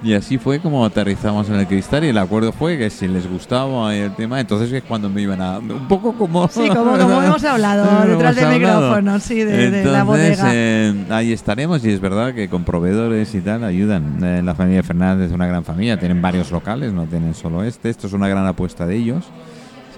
[0.00, 3.28] Y así fue como aterrizamos en el cristal y el acuerdo fue que si les
[3.28, 5.58] gustaba el tema, entonces es cuando me iban a...
[5.58, 6.46] Un poco como...
[6.46, 10.50] Sí, como, como hemos hablado detrás del micrófono, sí, de, la bodega.
[10.52, 14.22] eh, ahí estaremos y es verdad que con proveedores y tal ayudan.
[14.22, 17.90] Eh, la familia Fernández es una gran familia, tienen varios locales, no tienen solo este.
[17.90, 19.24] Esto es una gran apuesta de ellos.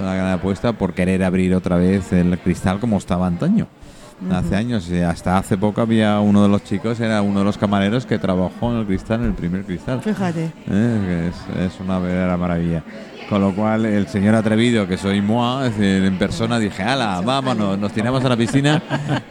[0.00, 3.66] Es una gran apuesta por querer abrir otra vez el cristal como estaba antaño.
[4.32, 7.58] Hace años, y hasta hace poco había uno de los chicos, era uno de los
[7.58, 10.00] camareros que trabajó en el cristal, en el primer cristal.
[10.00, 10.52] Fíjate.
[10.70, 12.82] Eh, es, es una verdadera maravilla.
[13.28, 17.20] Con lo cual, el señor atrevido, que soy moi, es decir, en persona dije, ala,
[17.20, 18.82] vámonos, nos tiramos a la piscina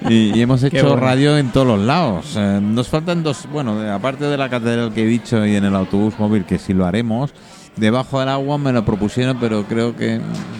[0.07, 1.01] y, y hemos hecho bueno.
[1.01, 2.35] radio en todos los lados.
[2.37, 5.65] Eh, nos faltan dos, bueno, eh, aparte de la catedral que he dicho y en
[5.65, 7.33] el autobús móvil, que sí lo haremos,
[7.79, 10.19] debajo del agua me lo propusieron, pero creo que...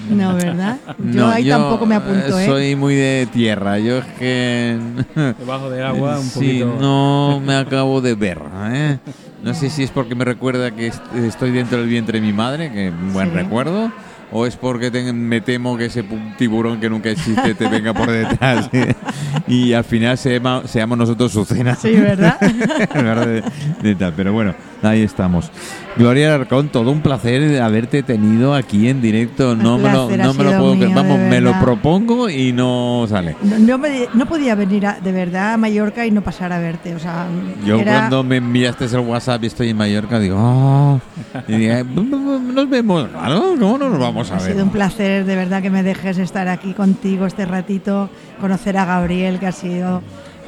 [0.10, 0.78] No, ¿verdad?
[1.14, 2.46] Yo ahí yo, tampoco me apunto, eh.
[2.46, 4.78] Soy muy de tierra, yo es que...
[5.40, 6.78] Debajo del agua, un Sí, poquito.
[6.80, 8.40] no me acabo de ver.
[8.72, 8.98] ¿eh?
[9.44, 12.34] No sé si es porque me recuerda que est- estoy dentro del vientre de mi
[12.34, 13.36] madre, que un buen Sí.
[13.36, 13.92] recuerdo,
[14.32, 16.04] o es porque te- me temo que ese
[16.38, 18.70] tiburón que nunca existe te venga por detrás
[19.48, 21.76] y al final seama- seamos nosotros su cena.
[21.76, 22.40] Sí, ¿verdad?
[22.40, 23.44] De-
[23.82, 24.54] de tal, Pero bueno,
[24.84, 25.52] ahí estamos.
[25.98, 29.56] Gloria Arcón, todo un placer haberte tenido aquí en directo.
[29.56, 33.36] No me lo, no me lo puedo mío, Vamos, me lo propongo y no sale.
[33.44, 36.60] No, no me- no podía venir a- de verdad a Mallorca y no pasar a
[36.60, 36.96] verte.
[36.96, 37.26] O sea,
[37.66, 41.00] Yo era- cuando me enviaste el WhatsApp y estoy en Mallorca, digo, "Ah",
[41.48, 44.52] y dije, "Bu- bu- bu- nos vemos, claro, ¿cómo no nos vamos a Ha ver?
[44.52, 48.10] sido un placer, de verdad, que me dejes estar aquí contigo este ratito,
[48.40, 50.02] conocer a Gabriel, que ha sido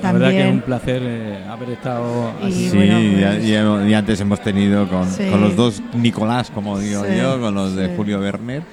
[0.03, 0.61] La verdad que es un también.
[0.61, 2.69] placer eh, haber estado Y aquí.
[2.69, 5.25] Sí, bueno, ya- pues- y antes hemos tenido con, Sí.
[5.29, 7.95] con los dos Nicolás, como digo Sí, yo, con los de.
[7.95, 8.63] Julio Werner.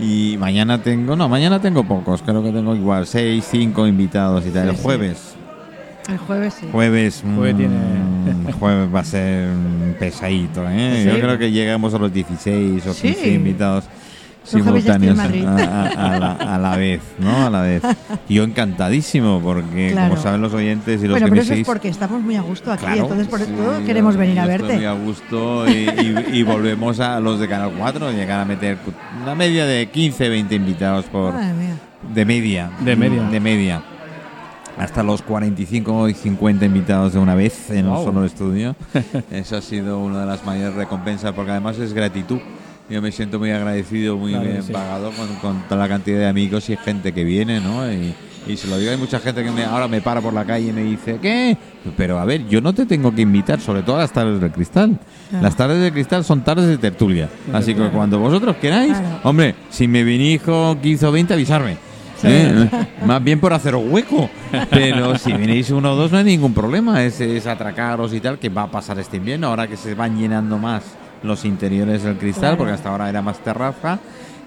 [0.00, 4.50] Y mañana tengo, no, mañana tengo pocos, creo que tengo igual seis, cinco invitados y
[4.50, 4.64] tal.
[4.64, 4.82] Sí, el sí.
[4.82, 5.34] jueves,
[6.08, 6.66] El jueves sí.
[6.72, 9.48] jueves, Jueves mm, tiene- jueves va a ser
[10.00, 11.02] pesadito, ¿eh?
[11.02, 11.08] Sí.
[11.10, 13.08] Yo creo que llegamos a los 16 o Sí.
[13.08, 13.84] 15 invitados
[14.44, 17.46] Simultáneos a, a- a la, a la vez, ¿no?
[17.46, 17.82] A la vez.
[18.28, 20.10] Y yo encantadísimo, porque Claro.
[20.10, 22.36] como saben los oyentes y los Bueno, que pero me eso es porque estamos muy
[22.36, 24.74] a gusto aquí, Claro, entonces por sí, eso queremos venir a verte.
[24.74, 28.78] muy a gusto y, y- y volvemos a los de Canal 4, llegar a meter
[29.22, 32.70] una media de 15, 20 invitados por de media.
[32.80, 33.22] De media.
[33.30, 33.82] De media.
[34.78, 38.04] Hasta los 45 y 50 invitados de una vez en un Wow.
[38.06, 38.74] solo estudio.
[39.30, 42.38] Eso ha sido una de las mayores recompensas porque además es gratitud.
[42.92, 44.70] Yo me siento muy agradecido, muy Claro bien sí.
[44.70, 47.90] pagado con, con toda la cantidad de amigos y gente que viene, ¿no?
[47.90, 48.14] Y,
[48.46, 50.68] y se lo digo, hay mucha gente que me, ahora me para por la calle
[50.68, 51.56] y me dice, ¿qué?
[51.96, 54.50] Pero a ver, yo no te tengo que invitar, sobre todo a las tardes del
[54.52, 54.98] cristal.
[55.30, 55.42] Claro.
[55.42, 57.30] Las tardes del cristal son tardes de tertulia.
[57.50, 61.78] Así que cuando vosotros queráis, hombre, si me vinís con 15 o 20, avisarme.
[62.24, 62.68] ¿eh?
[63.06, 64.28] Más bien por haceros hueco.
[64.68, 67.02] Pero si venís uno o dos no hay ningún problema.
[67.02, 70.18] Es, es atracaros y tal, que va a pasar este invierno, ahora que se van
[70.18, 70.82] llenando más
[71.22, 72.56] los interiores del cristal, Claro.
[72.58, 73.98] porque hasta ahora era más terraza.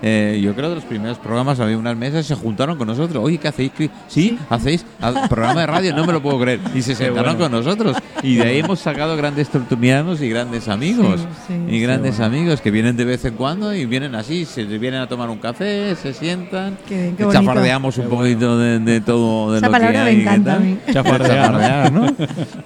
[0.08, 3.24] Eh, yo creo que los primeros programas había unas mesas y se juntaron con nosotros.
[3.24, 3.72] Oye, ¿qué hacéis?
[4.08, 4.86] Sí, hacéis
[5.30, 6.60] programa de radio, no me lo puedo creer.
[6.76, 7.40] Y se sentaron bueno.
[7.40, 7.98] con nosotros.
[8.22, 11.22] Y de ahí hemos sacado grandes tertulianos y grandes amigos.
[11.48, 14.64] Sí, sí, y grandes amigos que vienen de vez en cuando y vienen así, se
[14.66, 19.58] vienen a tomar un café, se sientan, Qué chafardeamos un poquito de, de todo de
[19.58, 20.16] Esa lo que palabra me hay.
[20.18, 20.62] ¿qué encanta tal?
[20.62, 20.78] a mí.
[20.94, 22.16] Chafardear, ¿no?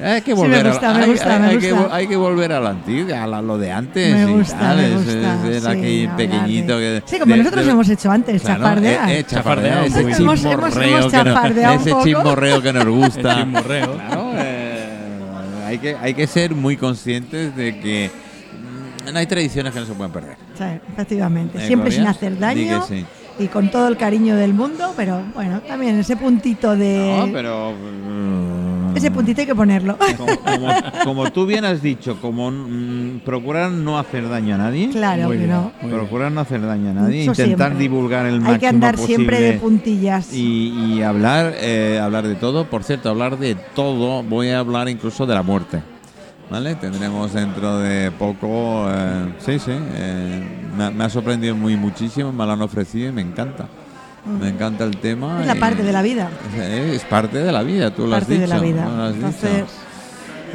[0.04, 3.42] Hay que volver me me hay- me que, que volver a la antigua, a la-
[3.42, 4.14] lo de antes.
[4.14, 5.48] Me y gusta, tal, me es- gusta.
[5.50, 7.08] es- es sí, aquel pequeñito de- que.
[7.08, 9.10] Sí, como de- nosotros de- hemos hecho antes, Claro, chafardear.
[9.10, 13.32] eh, eh, chafardear, ese chismorreo que nos- que gusta.
[13.32, 13.94] El chismorreo.
[13.96, 18.12] Claro, eh, hay, que, hay que ser muy conscientes de que
[19.08, 20.36] mm, no hay tradiciones que no se pueden perder.
[20.58, 20.64] Sí,
[20.94, 21.58] efectivamente.
[21.64, 23.06] Eh, Siempre sin hacer daño que sí.
[23.40, 27.16] y con todo el cariño del mundo, pero bueno, también ese puntito de.
[27.26, 27.74] No, pero.
[28.92, 29.98] Mm, Ese puntito hay que ponerlo.
[30.18, 30.74] Como, como-
[31.04, 34.90] como tú bien has dicho, como mm, procurar no hacer daño a nadie.
[34.90, 35.50] claro Muy que bien.
[35.52, 35.62] no.
[35.82, 36.00] Muy bien.
[36.00, 37.80] Procurar no hacer daño a nadie, Eso intentar siempre.
[37.80, 40.34] divulgar el máximo Hay que andar siempre de puntillas.
[40.34, 42.66] y, y hablar, eh, hablar de todo.
[42.66, 44.24] Por cierto, hablar de todo.
[44.24, 45.82] Voy a hablar incluso de la muerte.
[46.50, 46.74] ¿Vale?
[46.76, 48.88] Tendremos dentro de poco.
[48.90, 49.72] eh, sí, sí.
[49.72, 50.44] eh,
[50.76, 52.32] me, ha- me ha sorprendido muy muchísimo.
[52.32, 53.68] Me lo han ofrecido y me encanta.
[54.26, 55.42] Me encanta el tema.
[55.42, 56.30] es la parte de la vida.
[56.58, 58.42] Es, es parte de la vida, tú lo has Parte dicho.
[58.42, 59.12] de la vida.
[59.14, 59.64] Entonces,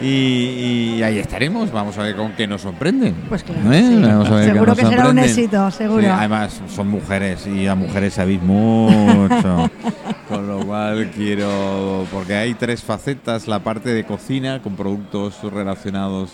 [0.03, 1.71] Y, y ahí estaremos.
[1.73, 3.15] Vamos a ver con qué nos sorprenden.
[3.29, 3.83] Pues claro, ¿Eh?
[3.83, 4.03] sí.
[4.03, 6.03] Vamos a ver qué Seguro que será un éxito, seguro.
[6.03, 9.71] Sí, además, son mujeres y a mujeres sabéis mucho.
[10.29, 12.07] con lo cual quiero.
[12.13, 16.33] Porque hay tres facetas: la parte de cocina con productos relacionados.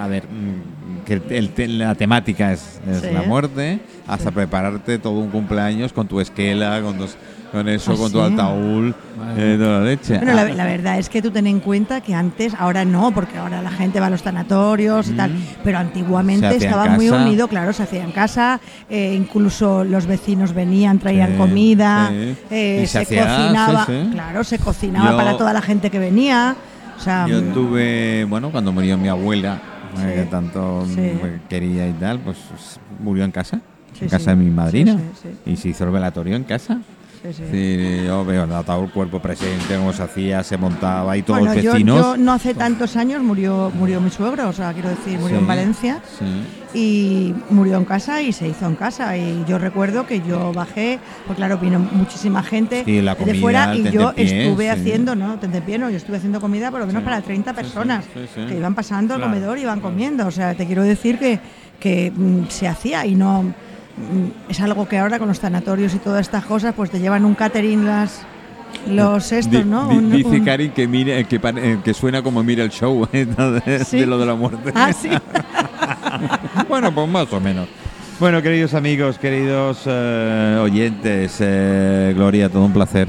[0.00, 3.08] A ver, mm, que el te- la temática es, es Sí.
[3.12, 7.16] la muerte, hasta prepararte todo un cumpleaños con tu esquela, con, tus-
[7.52, 8.24] con eso, Ah, con tu sí.
[8.24, 10.16] altaúl, Madre eh, toda la leche.
[10.18, 13.12] Bueno, Ah, la, la verdad es que tú ten en cuenta que antes, ahora no,
[13.12, 15.32] porque ahora la gente va a los tanatorios y tal,
[15.62, 20.52] pero Se antiguamente estaba muy unido, claro, se hacía en casa, eh, incluso los vecinos
[20.52, 22.36] venían, traían Sí, comida, sí.
[22.50, 24.08] eh, se se, hacía, cocinaba, sí, sí.
[24.10, 26.56] claro, se cocinaba Yo- para toda la gente que venía.
[26.96, 29.60] O sea, Yo mm, tuve, bueno, cuando murió mi abuela,
[29.96, 30.02] Sí.
[30.06, 31.00] eh, que tanto Sí.
[31.00, 32.36] me quería y tal, pues
[33.00, 33.60] murió en casa,
[34.00, 34.98] en casa de mi madrina,
[35.46, 36.78] y se hizo el velatorio en casa.
[37.32, 41.54] sí, yo veo el ataúd, cuerpo presente, cómo se hacía, se montaba y todos Bueno,
[41.54, 41.98] los vecinos.
[41.98, 45.46] yo no hace tantos años murió murió mi suegro, o sea, quiero decir, murió en
[45.46, 46.24] Valencia sí.
[46.74, 49.16] Y murió en casa y se hizo en casa.
[49.16, 53.74] Y yo recuerdo que yo bajé, pues claro, vino muchísima gente Sí, la de fuera
[53.76, 54.68] y yo estuve sí.
[54.70, 58.04] haciendo, no, tentempié no, yo estuve haciendo comida por lo menos Sí, para 30 personas
[58.34, 59.92] que iban pasando al comedor y iban claro.
[59.94, 60.26] comiendo.
[60.26, 61.38] O sea, te quiero decir que,
[61.78, 63.42] que mm, se hacía y no.
[63.44, 63.52] mm,
[64.50, 67.34] Es algo que ahora con los sanatorios y todas estas cosas, pues te llevan un
[67.34, 68.22] catering las.
[68.88, 69.88] Los estos, ¿no?
[69.88, 73.06] di- Un- dice un- Cari que, mira, que, eh, que suena como mira el show
[73.12, 74.00] eh, de, Sí.
[74.00, 74.72] de lo de la muerte.
[74.74, 75.10] Ah, sí.
[76.68, 77.68] bueno, pues más o menos.
[78.20, 83.08] Bueno, queridos amigos, queridos eh, oyentes, eh, Gloria, todo un placer.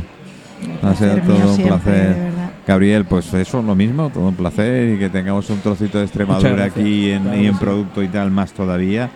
[0.82, 2.18] Ha sido placer todo mío un siempre, placer.
[2.66, 6.66] Gabriel, pues eso, lo mismo, todo un placer y que tengamos un trocito de Extremadura
[6.66, 7.59] aquí en, Claro y en sí.
[7.59, 9.11] producto y tal, más todavía.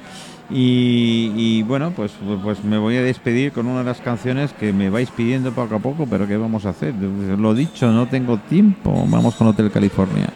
[0.51, 2.11] Y, y bueno, pues,
[2.43, 5.75] pues me voy a despedir con una de las canciones que me vais pidiendo poco
[5.75, 6.93] a poco, pero ¿qué vamos a hacer?
[6.95, 9.05] Lo dicho, no tengo tiempo.
[9.07, 10.27] Vamos con Hotel California.